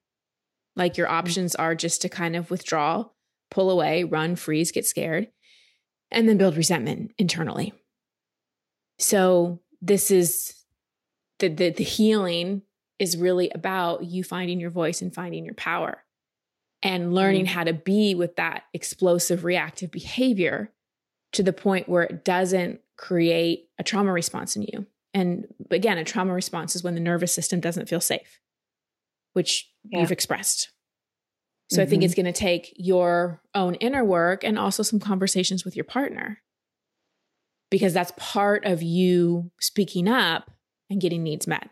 Like 0.77 0.97
your 0.97 1.09
mm. 1.09 1.13
options 1.13 1.55
are 1.55 1.75
just 1.75 2.03
to 2.03 2.09
kind 2.09 2.37
of 2.37 2.51
withdraw, 2.51 3.07
pull 3.53 3.71
away, 3.71 4.03
run, 4.05 4.35
freeze, 4.35 4.73
get 4.73 4.87
scared, 4.87 5.29
and 6.11 6.29
then 6.29 6.39
build 6.39 6.57
resentment 6.57 7.13
internally. 7.19 7.73
So 8.99 9.61
this 9.81 10.11
is 10.11 10.55
the 11.39 11.49
the, 11.49 11.71
the 11.71 11.85
healing 11.85 12.63
is 12.99 13.17
really 13.17 13.51
about 13.51 14.05
you 14.05 14.25
finding 14.25 14.61
your 14.61 14.71
voice 14.71 15.03
and 15.03 15.15
finding 15.15 15.45
your 15.45 15.55
power 15.55 16.05
and 16.83 17.15
learning 17.15 17.47
mm-hmm. 17.47 17.55
how 17.55 17.65
to 17.65 17.73
be 17.73 18.15
with 18.15 18.37
that 18.37 18.65
explosive 18.73 19.45
reactive 19.45 19.91
behavior 19.91 20.73
to 21.33 21.43
the 21.43 21.53
point 21.53 21.89
where 21.89 22.03
it 22.03 22.25
doesn't 22.25 22.81
create 22.97 23.69
a 23.79 23.83
trauma 23.83 24.13
response 24.13 24.57
in 24.57 24.63
you. 24.63 24.87
And 25.15 25.47
again, 25.71 25.99
a 25.99 26.05
trauma 26.05 26.33
response 26.33 26.75
is 26.77 26.83
when 26.83 26.95
the 26.95 27.01
nervous 27.01 27.33
system 27.33 27.61
doesn't 27.61 27.89
feel 27.89 28.01
safe, 28.01 28.41
which 29.33 29.71
yeah. 29.85 30.01
you've 30.01 30.13
expressed. 30.13 30.72
So 31.71 31.77
mm-hmm. 31.77 31.83
I 31.83 31.87
think 31.87 32.01
mm-hmm. 32.01 32.05
it's 32.07 32.15
going 32.15 32.27
to 32.27 32.33
take 32.33 32.73
your 32.77 33.41
own 33.55 33.75
inner 33.77 34.05
work 34.05 34.45
and 34.45 34.59
also 34.59 34.83
some 34.83 35.01
conversations 35.01 35.65
with 35.65 35.77
your 35.77 35.85
partner 35.85 36.43
because 37.71 37.95
that's 37.95 38.13
part 38.17 38.67
of 38.67 38.83
you 38.83 39.51
speaking 39.59 40.07
up 40.07 40.51
and 40.91 41.01
getting 41.01 41.23
needs 41.23 41.47
met 41.47 41.71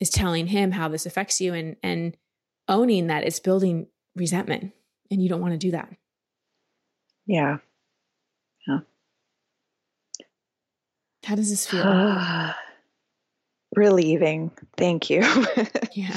is 0.00 0.10
telling 0.10 0.48
him 0.48 0.72
how 0.72 0.88
this 0.88 1.06
affects 1.06 1.40
you 1.40 1.54
and 1.54 1.76
and 1.82 2.16
owning 2.68 3.06
that 3.06 3.24
it's 3.24 3.40
building 3.40 3.86
resentment 4.14 4.72
and 5.10 5.22
you 5.22 5.28
don't 5.28 5.40
want 5.40 5.54
to 5.54 5.58
do 5.58 5.70
that. 5.70 5.88
Yeah. 7.26 7.58
Yeah. 8.66 8.78
How 11.24 11.34
does 11.34 11.50
this 11.50 11.66
feel? 11.66 11.84
Relieving. 13.76 14.50
Thank 14.76 15.10
you. 15.10 15.20
yeah. 15.92 16.16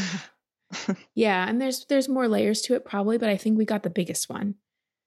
Yeah, 1.15 1.47
and 1.47 1.61
there's 1.61 1.85
there's 1.85 2.09
more 2.09 2.27
layers 2.27 2.61
to 2.63 2.75
it 2.75 2.85
probably, 2.85 3.17
but 3.17 3.29
I 3.29 3.37
think 3.37 3.57
we 3.57 3.65
got 3.65 3.83
the 3.83 3.89
biggest 3.89 4.29
one. 4.29 4.55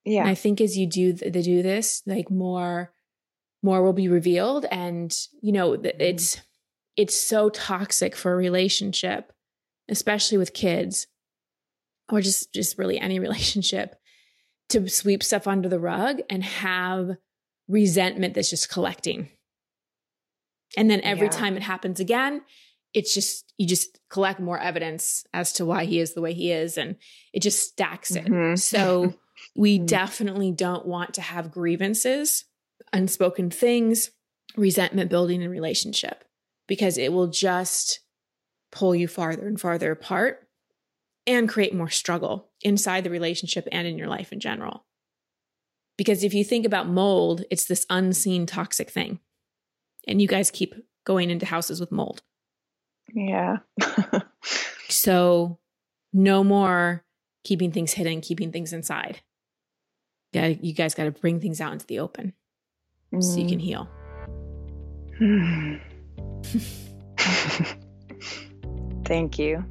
Yeah. 0.05 0.21
And 0.21 0.29
I 0.29 0.35
think 0.35 0.61
as 0.61 0.77
you 0.77 0.87
do 0.87 1.13
the, 1.13 1.31
the 1.31 1.43
do 1.43 1.63
this, 1.63 2.03
like 2.07 2.31
more 2.31 2.93
more 3.63 3.83
will 3.83 3.95
be 3.95 4.09
revealed 4.09 4.67
and 4.71 5.17
you 5.41 5.53
know, 5.53 5.73
mm-hmm. 5.73 6.01
it's 6.01 6.41
it's 6.97 7.17
so 7.17 7.49
toxic 7.49 8.15
for 8.15 8.33
a 8.33 8.37
relationship, 8.37 9.33
especially 9.89 10.39
with 10.39 10.53
kids 10.53 11.07
or 12.11 12.21
just 12.21 12.53
just 12.53 12.79
really 12.79 12.99
any 12.99 13.19
relationship 13.29 13.97
to 14.71 14.89
sweep 14.89 15.23
stuff 15.23 15.47
under 15.47 15.69
the 15.69 15.81
rug 15.81 16.21
and 16.31 16.45
have 16.45 17.11
resentment 17.69 18.35
that's 18.35 18.51
just 18.51 18.71
collecting. 18.71 19.31
And 20.77 20.91
then 20.91 21.01
every 21.03 21.27
yeah. 21.27 21.33
time 21.33 21.57
it 21.57 21.63
happens 21.63 22.01
again, 22.01 22.43
it's 22.95 23.13
just 23.13 23.53
you 23.59 23.67
just 23.67 23.99
collect 24.09 24.41
more 24.41 24.59
evidence 24.59 25.27
as 25.35 25.53
to 25.55 25.67
why 25.67 25.85
he 25.85 26.01
is 26.01 26.15
the 26.15 26.21
way 26.21 26.33
he 26.33 26.51
is 26.51 26.79
and 26.79 26.97
it 27.33 27.41
just 27.41 27.69
stacks 27.69 28.13
it. 28.13 28.27
Mm-hmm. 28.27 28.57
So 28.57 29.15
we 29.57 29.77
mm-hmm. 29.77 29.87
definitely 29.87 30.53
don't 30.53 30.87
want 30.87 31.15
to 31.15 31.21
have 31.21 31.51
grievances, 31.51 32.45
unspoken 32.93 33.51
things, 33.51 34.11
resentment 34.57 35.11
building 35.11 35.43
in 35.43 35.51
relationship 35.51 36.25
because 36.67 36.97
it 36.97 37.13
will 37.13 37.27
just 37.27 38.01
pull 38.73 38.95
you 38.95 39.09
farther 39.09 39.47
and 39.47 39.61
farther 39.61 39.91
apart 39.91 40.49
and 41.27 41.49
create 41.49 41.75
more 41.75 41.91
struggle 41.91 42.51
inside 42.63 43.05
the 43.05 43.11
relationship 43.11 43.67
and 43.73 43.87
in 43.87 43.99
your 43.99 44.09
life 44.09 44.33
in 44.33 44.41
general. 44.41 44.85
Because 45.97 46.25
if 46.25 46.35
you 46.35 46.45
think 46.45 46.67
about 46.67 46.89
mold, 46.89 47.45
it's 47.51 47.67
this 47.67 47.87
unseen 47.89 48.47
toxic 48.47 48.91
thing. 48.91 49.21
And 50.07 50.21
you 50.21 50.29
guys 50.29 50.51
keep 50.51 50.75
going 51.05 51.31
into 51.31 51.47
houses 51.47 51.81
with 51.81 51.93
mold. 51.93 52.23
Yeah. 53.13 53.59
so, 54.89 55.59
no 56.13 56.45
more 56.45 57.05
keeping 57.43 57.73
things 57.73 57.93
hidden, 57.93 58.21
keeping 58.21 58.53
things 58.53 58.73
inside. 58.73 59.21
Yeah, 60.33 60.47
you 60.47 60.73
guys 60.73 60.95
got 60.95 61.05
to 61.05 61.13
bring 61.13 61.41
things 61.41 61.61
out 61.61 61.73
into 61.73 61.87
the 61.87 62.01
open 62.01 62.33
mm. 63.13 63.23
so 63.23 63.39
you 63.39 63.49
can 63.49 63.61
heal. 63.61 63.89
Thank 69.05 69.39
you. 69.39 69.65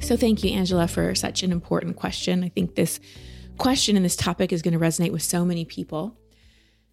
So, 0.00 0.18
thank 0.18 0.44
you, 0.44 0.50
Angela, 0.50 0.86
for 0.86 1.14
such 1.14 1.42
an 1.42 1.50
important 1.50 1.96
question. 1.96 2.44
I 2.44 2.50
think 2.50 2.74
this 2.74 3.00
question 3.56 3.96
and 3.96 4.04
this 4.04 4.16
topic 4.16 4.52
is 4.52 4.60
going 4.60 4.74
to 4.74 4.78
resonate 4.78 5.12
with 5.12 5.22
so 5.22 5.46
many 5.46 5.64
people. 5.64 6.14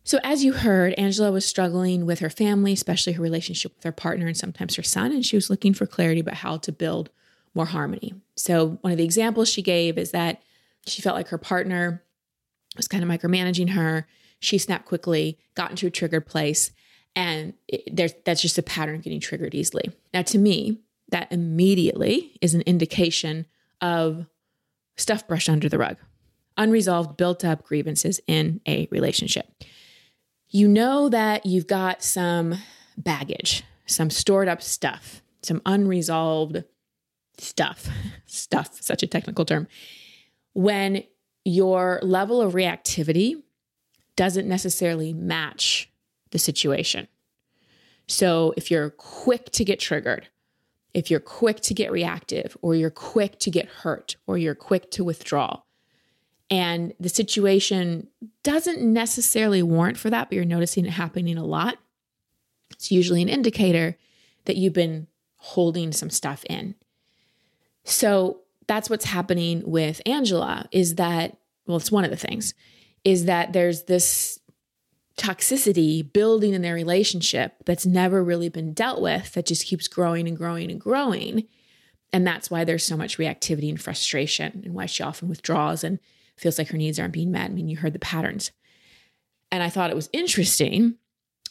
So, 0.04 0.20
as 0.24 0.44
you 0.44 0.54
heard, 0.54 0.94
Angela 0.94 1.32
was 1.32 1.46
struggling 1.46 2.06
with 2.06 2.20
her 2.20 2.30
family, 2.30 2.74
especially 2.74 3.14
her 3.14 3.22
relationship 3.22 3.76
with 3.76 3.84
her 3.84 3.92
partner 3.92 4.28
and 4.28 4.38
sometimes 4.38 4.76
her 4.76 4.84
son, 4.84 5.12
and 5.12 5.26
she 5.26 5.38
was 5.38 5.50
looking 5.50 5.74
for 5.74 5.86
clarity 5.86 6.22
about 6.22 6.36
how 6.36 6.58
to 6.58 6.72
build 6.72 7.10
more 7.54 7.68
harmony. 7.68 8.14
So, 8.36 8.80
one 8.82 8.92
of 8.92 8.98
the 8.98 9.04
examples 9.04 9.50
she 9.50 9.62
gave 9.62 9.98
is 9.98 10.12
that 10.12 10.42
she 10.88 11.02
felt 11.02 11.16
like 11.16 11.28
her 11.28 11.38
partner 11.38 12.04
was 12.76 12.88
kind 12.88 13.04
of 13.04 13.10
micromanaging 13.10 13.72
her 13.72 14.08
she 14.42 14.58
snapped 14.58 14.86
quickly, 14.86 15.38
got 15.56 15.70
into 15.70 15.88
a 15.88 15.92
triggered 15.92 16.26
place, 16.26 16.72
and 17.16 17.54
it, 17.68 18.26
that's 18.26 18.42
just 18.42 18.58
a 18.58 18.64
pattern 18.64 18.96
of 18.96 19.04
getting 19.04 19.20
triggered 19.20 19.54
easily. 19.54 19.92
Now, 20.14 20.24
to 20.24 20.38
me, 20.38 20.80
that 21.10 21.32
immediately 21.32 22.38
is 22.42 22.56
an 22.56 22.62
indication 22.62 23.46
of 23.82 24.26
stuff 24.98 25.28
brushed 25.28 25.48
under 25.48 25.70
the 25.70 25.78
rug, 25.78 25.98
unresolved, 26.58 27.18
built 27.18 27.46
up 27.46 27.64
grievances 27.64 28.20
in 28.28 28.62
a 28.68 28.88
relationship. 28.92 29.46
You 30.54 30.68
know 30.68 31.08
that 31.08 31.46
you've 31.46 31.68
got 31.68 32.04
some 32.04 32.56
baggage, 32.98 33.64
some 33.86 34.10
stored 34.10 34.50
up 34.50 34.62
stuff, 34.62 35.22
some 35.42 35.62
unresolved 35.66 36.66
stuff, 37.38 37.88
stuff, 38.26 38.82
such 38.82 39.02
a 39.02 39.08
technical 39.08 39.46
term, 39.46 39.70
when 40.54 41.04
your 41.46 42.02
level 42.04 42.42
of 42.42 42.54
reactivity 42.54 43.42
doesn't 44.18 44.48
necessarily 44.48 45.14
match 45.14 45.90
the 46.32 46.38
situation. 46.38 47.08
So 48.10 48.54
if 48.58 48.70
you're 48.70 48.90
quick 48.90 49.52
to 49.52 49.64
get 49.64 49.80
triggered, 49.80 50.28
if 50.94 51.10
you're 51.10 51.22
quick 51.22 51.62
to 51.62 51.74
get 51.74 51.94
reactive, 51.94 52.58
or 52.62 52.76
you're 52.76 52.90
quick 52.90 53.40
to 53.40 53.50
get 53.50 53.68
hurt, 53.68 54.18
or 54.28 54.38
you're 54.38 54.54
quick 54.54 54.92
to 54.92 55.06
withdraw, 55.06 55.62
and 56.52 56.94
the 57.00 57.10
situation 57.10 58.08
doesn't 58.44 58.82
necessarily 58.82 59.64
warrant 59.64 59.98
for 59.98 60.10
that, 60.10 60.30
but 60.30 60.36
you're 60.36 60.44
noticing 60.44 60.86
it 60.86 60.92
happening 60.92 61.38
a 61.38 61.46
lot, 61.46 61.78
it's 62.72 62.92
usually 62.92 63.22
an 63.22 63.30
indicator 63.30 63.98
that 64.46 64.58
you've 64.58 64.74
been 64.74 65.08
holding 65.38 65.94
some 65.94 66.10
stuff 66.10 66.44
in. 66.50 66.76
So 67.86 68.42
that's 68.68 68.90
what's 68.90 69.06
happening 69.06 69.64
with 69.66 70.02
Angela 70.06 70.68
is 70.72 70.96
that, 70.96 71.38
well, 71.66 71.78
it's 71.78 71.92
one 71.92 72.04
of 72.04 72.12
the 72.12 72.18
things 72.18 72.54
is 73.04 73.26
that 73.26 73.54
there's 73.54 73.84
this 73.84 74.40
toxicity 75.18 76.12
building 76.14 76.54
in 76.54 76.62
their 76.62 76.76
relationship 76.76 77.56
that's 77.66 77.86
never 77.86 78.24
really 78.24 78.50
been 78.50 78.74
dealt 78.74 79.02
with 79.02 79.34
that 79.34 79.46
just 79.46 79.66
keeps 79.66 79.88
growing 79.88 80.28
and 80.28 80.38
growing 80.38 80.70
and 80.70 80.80
growing. 80.80 81.48
And 82.14 82.28
that's 82.28 82.52
why 82.52 82.64
there's 82.64 82.84
so 82.84 82.98
much 82.98 83.18
reactivity 83.18 83.70
and 83.70 83.82
frustration 83.82 84.62
and 84.66 84.74
why 84.74 84.86
she 84.86 85.02
often 85.02 85.30
withdraws 85.30 85.84
and 85.84 85.98
feels 86.42 86.58
like 86.58 86.70
her 86.70 86.78
needs 86.78 87.00
aren't 87.00 87.14
being 87.14 87.32
met. 87.32 87.52
I 87.52 87.54
mean, 87.54 87.68
you 87.68 87.78
heard 87.78 87.94
the 87.94 88.00
patterns. 88.00 88.52
And 89.52 89.62
I 89.62 89.70
thought 89.70 89.92
it 89.92 89.96
was 89.96 90.10
interesting 90.12 90.96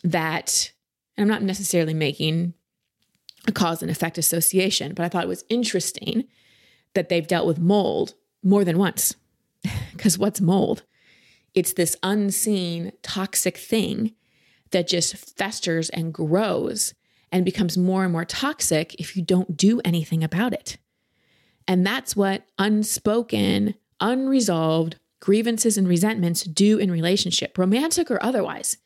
that, 0.02 0.72
and 1.16 1.22
I'm 1.22 1.28
not 1.28 1.42
necessarily 1.42 1.94
making 1.94 2.54
a 3.46 3.52
cause 3.52 3.82
and 3.82 3.90
effect 3.90 4.18
association, 4.18 4.94
but 4.94 5.04
I 5.04 5.08
thought 5.08 5.24
it 5.24 5.28
was 5.28 5.44
interesting 5.48 6.24
that 6.94 7.08
they've 7.08 7.26
dealt 7.26 7.46
with 7.46 7.58
mold 7.58 8.14
more 8.42 8.64
than 8.64 8.78
once. 8.78 9.14
Because 9.92 10.16
what's 10.16 10.40
mold? 10.40 10.84
It's 11.54 11.74
this 11.74 11.94
unseen 12.02 12.92
toxic 13.02 13.58
thing 13.58 14.14
that 14.70 14.88
just 14.88 15.14
festers 15.36 15.90
and 15.90 16.14
grows 16.14 16.94
and 17.30 17.44
becomes 17.44 17.76
more 17.76 18.04
and 18.04 18.12
more 18.12 18.24
toxic 18.24 18.94
if 18.94 19.14
you 19.14 19.22
don't 19.22 19.58
do 19.58 19.78
anything 19.84 20.24
about 20.24 20.54
it. 20.54 20.78
And 21.68 21.86
that's 21.86 22.16
what 22.16 22.46
unspoken, 22.58 23.74
unresolved 24.00 24.96
grievances 25.20 25.76
and 25.76 25.86
resentments 25.86 26.42
do 26.42 26.78
in 26.78 26.90
relationship, 26.90 27.58
romantic 27.58 28.10
or 28.10 28.22
otherwise. 28.22 28.76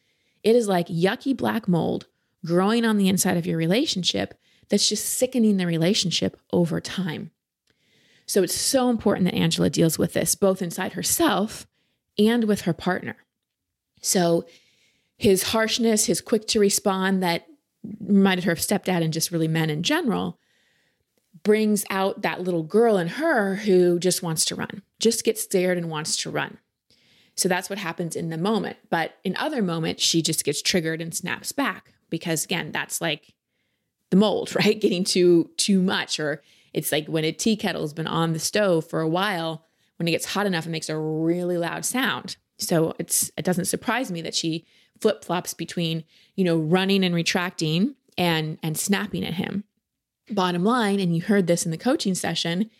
It 0.42 0.56
is 0.56 0.68
like 0.68 0.88
yucky 0.88 1.36
black 1.36 1.68
mold 1.68 2.06
growing 2.44 2.84
on 2.84 2.98
the 2.98 3.08
inside 3.08 3.36
of 3.36 3.46
your 3.46 3.56
relationship 3.56 4.34
that's 4.68 4.88
just 4.88 5.06
sickening 5.06 5.56
the 5.56 5.66
relationship 5.66 6.38
over 6.52 6.80
time. 6.80 7.30
So 8.26 8.42
it's 8.42 8.54
so 8.54 8.88
important 8.88 9.26
that 9.26 9.34
Angela 9.34 9.70
deals 9.70 9.98
with 9.98 10.14
this 10.14 10.34
both 10.34 10.62
inside 10.62 10.94
herself 10.94 11.66
and 12.18 12.44
with 12.44 12.62
her 12.62 12.72
partner. 12.72 13.16
So 14.00 14.46
his 15.16 15.44
harshness, 15.44 16.06
his 16.06 16.20
quick 16.20 16.46
to 16.48 16.60
respond 16.60 17.22
that 17.22 17.46
reminded 18.00 18.44
her 18.44 18.52
of 18.52 18.58
stepdad 18.58 19.02
and 19.02 19.12
just 19.12 19.30
really 19.30 19.48
men 19.48 19.70
in 19.70 19.82
general, 19.82 20.38
brings 21.44 21.84
out 21.90 22.22
that 22.22 22.40
little 22.40 22.62
girl 22.62 22.96
in 22.98 23.06
her 23.06 23.56
who 23.56 23.98
just 23.98 24.22
wants 24.22 24.44
to 24.46 24.54
run, 24.54 24.82
just 24.98 25.24
gets 25.24 25.44
scared 25.44 25.78
and 25.78 25.90
wants 25.90 26.16
to 26.16 26.30
run. 26.30 26.58
So 27.36 27.48
that's 27.48 27.68
what 27.68 27.78
happens 27.78 28.16
in 28.16 28.30
the 28.30 28.38
moment. 28.38 28.78
But 28.90 29.16
in 29.24 29.36
other 29.36 29.62
moments, 29.62 30.02
she 30.02 30.22
just 30.22 30.44
gets 30.44 30.62
triggered 30.62 31.00
and 31.00 31.14
snaps 31.14 31.52
back 31.52 31.92
because 32.10 32.44
again, 32.44 32.72
that's 32.72 33.00
like 33.00 33.34
the 34.10 34.16
mold, 34.16 34.54
right? 34.64 34.80
Getting 34.80 35.04
too 35.04 35.50
too 35.56 35.80
much 35.80 36.18
or 36.18 36.42
it's 36.72 36.90
like 36.90 37.06
when 37.06 37.24
a 37.24 37.32
tea 37.32 37.56
kettle's 37.56 37.92
been 37.92 38.08
on 38.08 38.32
the 38.32 38.38
stove 38.40 38.88
for 38.88 39.00
a 39.00 39.08
while, 39.08 39.64
when 39.96 40.08
it 40.08 40.10
gets 40.10 40.26
hot 40.26 40.46
enough, 40.46 40.66
it 40.66 40.70
makes 40.70 40.88
a 40.88 40.98
really 40.98 41.56
loud 41.56 41.84
sound. 41.84 42.36
So 42.58 42.94
it's 42.98 43.30
it 43.36 43.44
doesn't 43.44 43.66
surprise 43.66 44.10
me 44.10 44.22
that 44.22 44.34
she 44.34 44.64
flip 45.00 45.24
flops 45.24 45.54
between 45.54 46.04
you 46.34 46.44
know 46.44 46.56
running 46.56 47.04
and 47.04 47.14
retracting 47.14 47.94
and 48.16 48.58
and 48.62 48.78
snapping 48.78 49.24
at 49.24 49.34
him. 49.34 49.64
Bottom 50.30 50.64
line, 50.64 51.00
and 51.00 51.14
you 51.14 51.22
heard 51.22 51.46
this 51.46 51.64
in 51.64 51.70
the 51.70 51.78
coaching 51.78 52.14
session, 52.14 52.70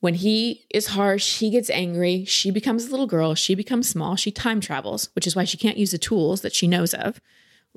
when 0.00 0.14
he 0.14 0.66
is 0.70 0.88
harsh, 0.88 1.38
he 1.38 1.50
gets 1.50 1.70
angry, 1.70 2.24
she 2.24 2.50
becomes 2.50 2.86
a 2.86 2.90
little 2.90 3.06
girl, 3.06 3.34
she 3.34 3.54
becomes 3.54 3.88
small, 3.88 4.14
she 4.14 4.30
time 4.30 4.60
travels, 4.60 5.08
which 5.14 5.26
is 5.26 5.34
why 5.34 5.44
she 5.44 5.56
can't 5.56 5.76
use 5.76 5.90
the 5.90 5.98
tools 5.98 6.42
that 6.42 6.54
she 6.54 6.68
knows 6.68 6.94
of. 6.94 7.20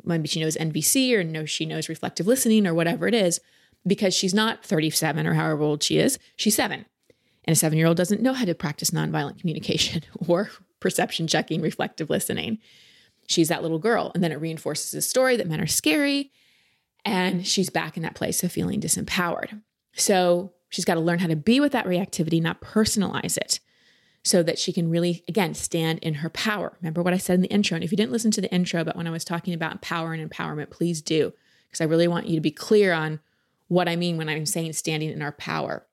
Maybe 0.03 0.27
she 0.27 0.39
knows 0.39 0.55
NVC 0.55 1.13
or 1.13 1.23
knows 1.23 1.49
she 1.49 1.65
knows 1.65 1.89
reflective 1.89 2.27
listening 2.27 2.67
or 2.67 2.73
whatever 2.73 3.07
it 3.07 3.15
is, 3.15 3.39
because 3.87 4.13
she's 4.13 4.33
not 4.33 4.63
37 4.63 5.25
or 5.25 5.33
however 5.33 5.63
old 5.63 5.81
she 5.81 5.97
is, 5.97 6.19
she's 6.35 6.55
seven. 6.55 6.85
And 7.45 7.53
a 7.53 7.57
seven 7.57 7.77
year 7.77 7.87
old 7.87 7.97
doesn't 7.97 8.21
know 8.21 8.33
how 8.33 8.45
to 8.45 8.53
practice 8.53 8.91
nonviolent 8.91 9.39
communication 9.39 10.03
or 10.27 10.51
perception 10.79 11.27
checking, 11.27 11.61
reflective 11.61 12.09
listening. 12.09 12.59
She's 13.27 13.47
that 13.47 13.63
little 13.63 13.79
girl. 13.79 14.11
And 14.13 14.23
then 14.23 14.31
it 14.31 14.39
reinforces 14.39 14.91
the 14.91 15.01
story 15.01 15.37
that 15.37 15.47
men 15.47 15.61
are 15.61 15.67
scary. 15.67 16.31
And 17.04 17.45
she's 17.45 17.70
back 17.70 17.97
in 17.97 18.04
that 18.04 18.16
place 18.16 18.43
of 18.43 18.52
feeling 18.52 18.80
disempowered. 18.80 19.62
So 19.93 20.54
she's 20.70 20.86
got 20.86 20.95
to 20.95 20.99
learn 20.99 21.20
how 21.20 21.28
to 21.28 21.36
be 21.36 21.60
with 21.60 21.72
that 21.72 21.86
reactivity, 21.86 22.41
not 22.41 22.62
personalize 22.62 23.38
it, 23.38 23.60
so 24.24 24.43
that 24.43 24.60
she 24.60 24.72
can 24.72 24.89
really, 24.89 25.24
again, 25.28 25.54
stand 25.54 25.99
in 25.99 26.16
her 26.16 26.30
power. 26.30 26.78
Remember 26.80 27.02
what 27.02 27.14
I 27.14 27.18
said 27.18 27.36
in 27.36 27.41
the 27.41 27.52
intro. 27.52 27.76
And 27.76 27.84
if 27.84 27.91
you 27.91 27.97
didn't 27.97 28.12
listen 28.12 28.32
to 28.32 28.41
the 28.41 28.54
intro, 28.54 28.84
but 28.84 28.95
when 28.95 29.08
I 29.08 29.12
was 29.12 29.26
talking 29.26 29.54
about 29.54 29.82
power 29.82 30.14
and 30.14 30.30
empowerment, 30.30 30.70
please 30.70 31.02
do, 31.02 31.34
because 31.68 31.82
I 31.82 31.86
really 31.86 32.08
want 32.08 32.28
you 32.28 32.36
to 32.36 32.41
be 32.41 32.52
clear 32.52 32.93
on 32.93 33.20
what 33.68 33.89
I 33.89 33.95
mean 33.95 34.18
when 34.18 34.30
I'm 34.30 34.45
saying 34.45 34.74
standing 34.74 35.10
in 35.10 35.22
our 35.22 35.32
power. 35.32 35.88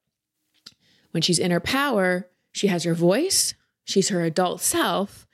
When 1.13 1.23
she's 1.23 1.39
in 1.39 1.51
her 1.53 1.61
power, 1.61 2.29
she 2.53 2.67
has 2.67 2.85
her 2.85 2.95
voice, 2.95 3.55
she's 3.85 4.11
her 4.11 4.23
adult 4.23 4.61
self, 4.61 5.27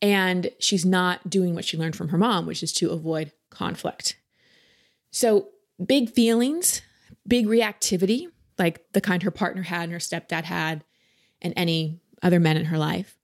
and 0.00 0.50
she's 0.60 0.84
not 0.84 1.28
doing 1.28 1.54
what 1.54 1.64
she 1.64 1.76
learned 1.76 1.96
from 1.96 2.10
her 2.10 2.18
mom, 2.18 2.46
which 2.46 2.62
is 2.62 2.72
to 2.74 2.90
avoid 2.90 3.32
conflict. 3.50 4.16
So, 5.16 5.48
big 5.82 6.10
feelings, 6.10 6.82
big 7.26 7.46
reactivity, 7.46 8.26
like 8.58 8.84
the 8.92 9.00
kind 9.00 9.22
her 9.22 9.30
partner 9.30 9.62
had 9.62 9.84
and 9.84 9.92
her 9.92 9.98
stepdad 9.98 10.44
had, 10.44 10.84
and 11.40 11.54
any 11.56 12.02
other 12.22 12.38
men 12.38 12.58
in 12.58 12.66
her 12.66 12.76
life, 12.76 13.16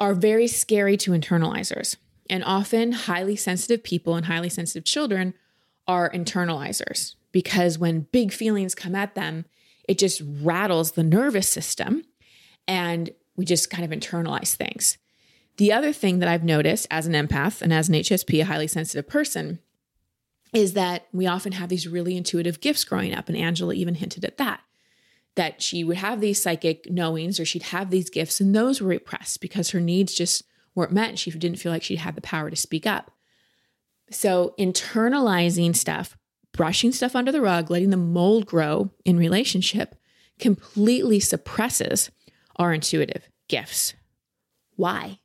are 0.00 0.12
very 0.12 0.48
scary 0.48 0.96
to 0.96 1.12
internalizers. 1.12 1.94
And 2.28 2.42
often, 2.42 2.90
highly 2.90 3.36
sensitive 3.36 3.84
people 3.84 4.16
and 4.16 4.26
highly 4.26 4.48
sensitive 4.48 4.84
children 4.84 5.34
are 5.86 6.10
internalizers 6.10 7.14
because 7.30 7.78
when 7.78 8.08
big 8.10 8.32
feelings 8.32 8.74
come 8.74 8.96
at 8.96 9.14
them, 9.14 9.44
it 9.88 9.98
just 9.98 10.20
rattles 10.42 10.92
the 10.92 11.04
nervous 11.04 11.48
system 11.48 12.02
and 12.66 13.10
we 13.36 13.44
just 13.44 13.70
kind 13.70 13.84
of 13.84 13.96
internalize 13.96 14.56
things. 14.56 14.98
The 15.58 15.72
other 15.72 15.92
thing 15.92 16.18
that 16.18 16.28
I've 16.28 16.42
noticed 16.42 16.88
as 16.90 17.06
an 17.06 17.12
empath 17.12 17.62
and 17.62 17.72
as 17.72 17.88
an 17.88 17.94
HSP, 17.94 18.40
a 18.40 18.46
highly 18.46 18.66
sensitive 18.66 19.06
person, 19.06 19.60
is 20.54 20.74
that 20.74 21.06
we 21.12 21.26
often 21.26 21.52
have 21.52 21.68
these 21.68 21.88
really 21.88 22.16
intuitive 22.16 22.60
gifts 22.60 22.84
growing 22.84 23.12
up. 23.12 23.28
And 23.28 23.36
Angela 23.36 23.74
even 23.74 23.96
hinted 23.96 24.24
at 24.24 24.38
that, 24.38 24.60
that 25.34 25.60
she 25.60 25.84
would 25.84 25.96
have 25.96 26.20
these 26.20 26.40
psychic 26.40 26.90
knowings 26.90 27.38
or 27.38 27.44
she'd 27.44 27.64
have 27.64 27.90
these 27.90 28.08
gifts, 28.08 28.40
and 28.40 28.54
those 28.54 28.80
were 28.80 28.88
repressed 28.88 29.40
because 29.40 29.70
her 29.70 29.80
needs 29.80 30.14
just 30.14 30.44
weren't 30.74 30.92
met. 30.92 31.18
She 31.18 31.30
didn't 31.30 31.58
feel 31.58 31.72
like 31.72 31.82
she 31.82 31.96
had 31.96 32.14
the 32.14 32.20
power 32.20 32.50
to 32.50 32.56
speak 32.56 32.86
up. 32.86 33.10
So, 34.10 34.54
internalizing 34.58 35.74
stuff, 35.74 36.16
brushing 36.52 36.92
stuff 36.92 37.16
under 37.16 37.32
the 37.32 37.40
rug, 37.40 37.70
letting 37.70 37.90
the 37.90 37.96
mold 37.96 38.46
grow 38.46 38.90
in 39.04 39.16
relationship 39.16 39.96
completely 40.38 41.20
suppresses 41.20 42.10
our 42.56 42.72
intuitive 42.74 43.28
gifts. 43.48 43.94
Why? 44.76 45.18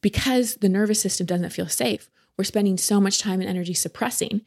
because 0.00 0.56
the 0.56 0.68
nervous 0.68 1.00
system 1.00 1.26
doesn't 1.26 1.50
feel 1.50 1.68
safe. 1.68 2.10
We're 2.36 2.44
spending 2.44 2.78
so 2.78 3.00
much 3.00 3.18
time 3.18 3.40
and 3.40 3.48
energy 3.48 3.74
suppressing. 3.74 4.42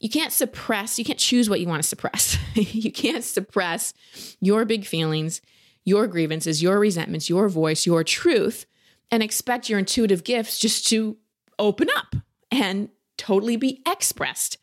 You 0.00 0.10
can't 0.10 0.32
suppress, 0.32 0.98
you 0.98 1.04
can't 1.04 1.18
choose 1.18 1.48
what 1.48 1.60
you 1.60 1.68
want 1.68 1.82
to 1.82 1.88
suppress. 1.88 2.36
you 2.54 2.90
can't 2.90 3.24
suppress 3.24 3.94
your 4.40 4.64
big 4.64 4.84
feelings, 4.84 5.40
your 5.84 6.06
grievances, 6.06 6.62
your 6.62 6.78
resentments, 6.78 7.28
your 7.28 7.48
voice, 7.48 7.86
your 7.86 8.02
truth, 8.04 8.66
and 9.10 9.22
expect 9.22 9.68
your 9.68 9.78
intuitive 9.78 10.24
gifts 10.24 10.58
just 10.58 10.86
to 10.88 11.16
open 11.58 11.88
up 11.96 12.16
and 12.50 12.88
totally 13.16 13.56
be 13.56 13.82
expressed. 13.86 14.58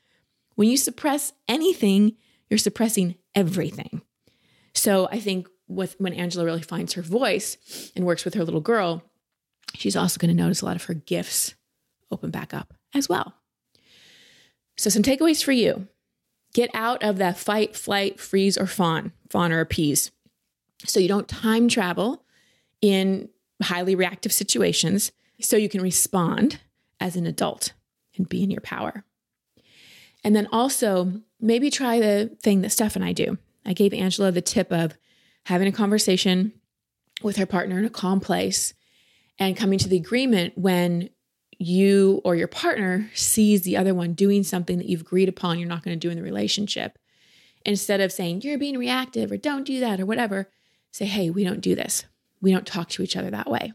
When 0.55 0.67
you 0.67 0.75
suppress 0.75 1.31
anything, 1.47 2.17
you're 2.49 2.57
suppressing 2.57 3.15
everything. 3.33 4.01
So 4.73 5.07
I 5.11 5.19
think 5.19 5.47
with 5.67 5.95
when 5.99 6.13
Angela 6.13 6.45
really 6.45 6.61
finds 6.61 6.93
her 6.93 7.01
voice 7.01 7.91
and 7.95 8.05
works 8.05 8.25
with 8.25 8.33
her 8.33 8.43
little 8.43 8.59
girl, 8.59 9.03
she's 9.75 9.95
also 9.95 10.17
going 10.19 10.35
to 10.35 10.41
notice 10.41 10.61
a 10.61 10.65
lot 10.65 10.75
of 10.75 10.85
her 10.85 10.93
gifts 10.93 11.53
open 12.11 12.31
back 12.31 12.53
up 12.53 12.73
as 12.93 13.07
well. 13.07 13.33
So, 14.77 14.89
some 14.89 15.03
takeaways 15.03 15.43
for 15.43 15.51
you 15.51 15.87
get 16.53 16.69
out 16.73 17.03
of 17.03 17.17
that 17.17 17.37
fight, 17.37 17.75
flight, 17.75 18.19
freeze, 18.19 18.57
or 18.57 18.65
fawn, 18.65 19.11
fawn 19.29 19.51
or 19.51 19.59
appease. 19.59 20.11
So, 20.85 20.99
you 20.99 21.07
don't 21.07 21.27
time 21.27 21.67
travel 21.67 22.23
in 22.81 23.29
highly 23.61 23.95
reactive 23.95 24.31
situations 24.31 25.11
so 25.41 25.57
you 25.57 25.69
can 25.69 25.81
respond 25.81 26.59
as 26.99 27.15
an 27.15 27.25
adult 27.25 27.73
and 28.15 28.27
be 28.27 28.43
in 28.43 28.51
your 28.51 28.61
power. 28.61 29.03
And 30.23 30.35
then 30.35 30.47
also, 30.51 31.13
maybe 31.39 31.69
try 31.69 31.99
the 31.99 32.35
thing 32.41 32.61
that 32.61 32.71
Steph 32.71 32.95
and 32.95 33.05
I 33.05 33.13
do. 33.13 33.37
I 33.65 33.73
gave 33.73 33.93
Angela 33.93 34.31
the 34.31 34.41
tip 34.41 34.71
of 34.71 34.97
having 35.45 35.67
a 35.67 35.71
conversation 35.71 36.53
with 37.21 37.37
her 37.37 37.45
partner 37.45 37.77
in 37.77 37.85
a 37.85 37.89
calm 37.89 38.19
place 38.19 38.73
and 39.37 39.55
coming 39.55 39.79
to 39.79 39.89
the 39.89 39.97
agreement 39.97 40.57
when 40.57 41.09
you 41.59 42.21
or 42.23 42.35
your 42.35 42.47
partner 42.47 43.11
sees 43.13 43.61
the 43.61 43.77
other 43.77 43.93
one 43.93 44.13
doing 44.13 44.43
something 44.43 44.77
that 44.77 44.87
you've 44.87 45.01
agreed 45.01 45.29
upon 45.29 45.59
you're 45.59 45.67
not 45.67 45.83
going 45.83 45.97
to 45.97 45.99
do 45.99 46.09
in 46.09 46.17
the 46.17 46.23
relationship. 46.23 46.97
Instead 47.65 47.99
of 47.99 48.13
saying, 48.13 48.41
you're 48.41 48.57
being 48.57 48.77
reactive 48.77 49.29
or 49.31 49.37
don't 49.37 49.65
do 49.65 49.81
that 49.81 49.99
or 49.99 50.05
whatever, 50.05 50.49
say, 50.91 51.05
hey, 51.05 51.29
we 51.29 51.43
don't 51.43 51.59
do 51.59 51.75
this. 51.75 52.05
We 52.41 52.53
don't 52.53 52.65
talk 52.65 52.87
to 52.89 53.03
each 53.03 53.17
other 53.17 53.29
that 53.29 53.51
way. 53.51 53.73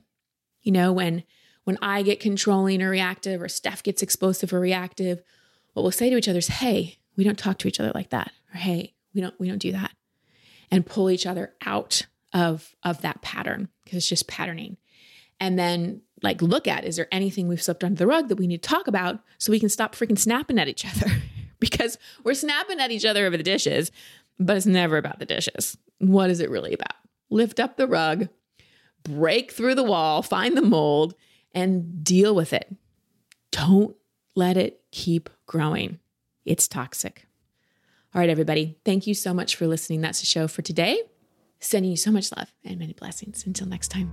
You 0.62 0.72
know, 0.72 0.92
when 0.92 1.22
when 1.64 1.78
I 1.82 2.02
get 2.02 2.20
controlling 2.20 2.82
or 2.82 2.90
reactive 2.90 3.40
or 3.40 3.48
Steph 3.48 3.82
gets 3.82 4.02
explosive 4.02 4.52
or 4.52 4.60
reactive, 4.60 5.22
what 5.72 5.82
we'll 5.82 5.92
say 5.92 6.10
to 6.10 6.16
each 6.16 6.28
other 6.28 6.38
is, 6.38 6.48
hey, 6.48 6.98
we 7.16 7.24
don't 7.24 7.38
talk 7.38 7.58
to 7.58 7.68
each 7.68 7.80
other 7.80 7.92
like 7.94 8.10
that. 8.10 8.32
Or 8.52 8.58
hey, 8.58 8.94
we 9.14 9.20
don't 9.20 9.38
we 9.38 9.48
don't 9.48 9.58
do 9.58 9.72
that. 9.72 9.92
And 10.70 10.86
pull 10.86 11.10
each 11.10 11.26
other 11.26 11.52
out 11.66 12.06
of 12.32 12.74
of 12.82 13.02
that 13.02 13.20
pattern 13.20 13.68
because 13.84 13.98
it's 13.98 14.08
just 14.08 14.26
patterning 14.26 14.78
and 15.40 15.58
then 15.58 16.00
like 16.22 16.40
look 16.40 16.66
at 16.66 16.84
is 16.84 16.96
there 16.96 17.08
anything 17.12 17.48
we've 17.48 17.62
slipped 17.62 17.84
under 17.84 17.98
the 17.98 18.06
rug 18.06 18.28
that 18.28 18.36
we 18.36 18.46
need 18.46 18.62
to 18.62 18.68
talk 18.68 18.86
about 18.86 19.20
so 19.38 19.52
we 19.52 19.60
can 19.60 19.68
stop 19.68 19.94
freaking 19.94 20.18
snapping 20.18 20.58
at 20.58 20.68
each 20.68 20.84
other? 20.96 21.10
Because 21.60 21.98
we're 22.24 22.34
snapping 22.34 22.80
at 22.80 22.90
each 22.90 23.04
other 23.04 23.26
over 23.26 23.36
the 23.36 23.42
dishes 23.42 23.90
but 24.38 24.56
it's 24.56 24.66
never 24.66 24.96
about 24.96 25.20
the 25.20 25.26
dishes. 25.26 25.78
What 25.98 26.28
is 26.28 26.40
it 26.40 26.50
really 26.50 26.72
about? 26.72 26.96
Lift 27.30 27.60
up 27.60 27.76
the 27.76 27.86
rug 27.86 28.28
break 29.04 29.52
through 29.52 29.74
the 29.74 29.84
wall 29.84 30.22
find 30.22 30.56
the 30.56 30.62
mold 30.62 31.14
and 31.54 32.02
deal 32.02 32.34
with 32.34 32.52
it. 32.52 32.74
Don't 33.52 33.94
let 34.34 34.56
it 34.56 34.80
keep 34.90 35.30
growing. 35.46 36.00
It's 36.44 36.66
toxic. 36.66 37.26
All 38.14 38.20
right 38.20 38.30
everybody. 38.30 38.76
Thank 38.84 39.06
you 39.06 39.14
so 39.14 39.32
much 39.32 39.54
for 39.56 39.66
listening. 39.66 40.00
That's 40.00 40.20
the 40.20 40.26
show 40.26 40.48
for 40.48 40.62
today. 40.62 41.02
Sending 41.60 41.90
you 41.90 41.96
so 41.96 42.10
much 42.10 42.32
love 42.36 42.52
and 42.64 42.78
many 42.78 42.92
blessings. 42.92 43.46
Until 43.46 43.68
next 43.68 43.88
time 43.88 44.12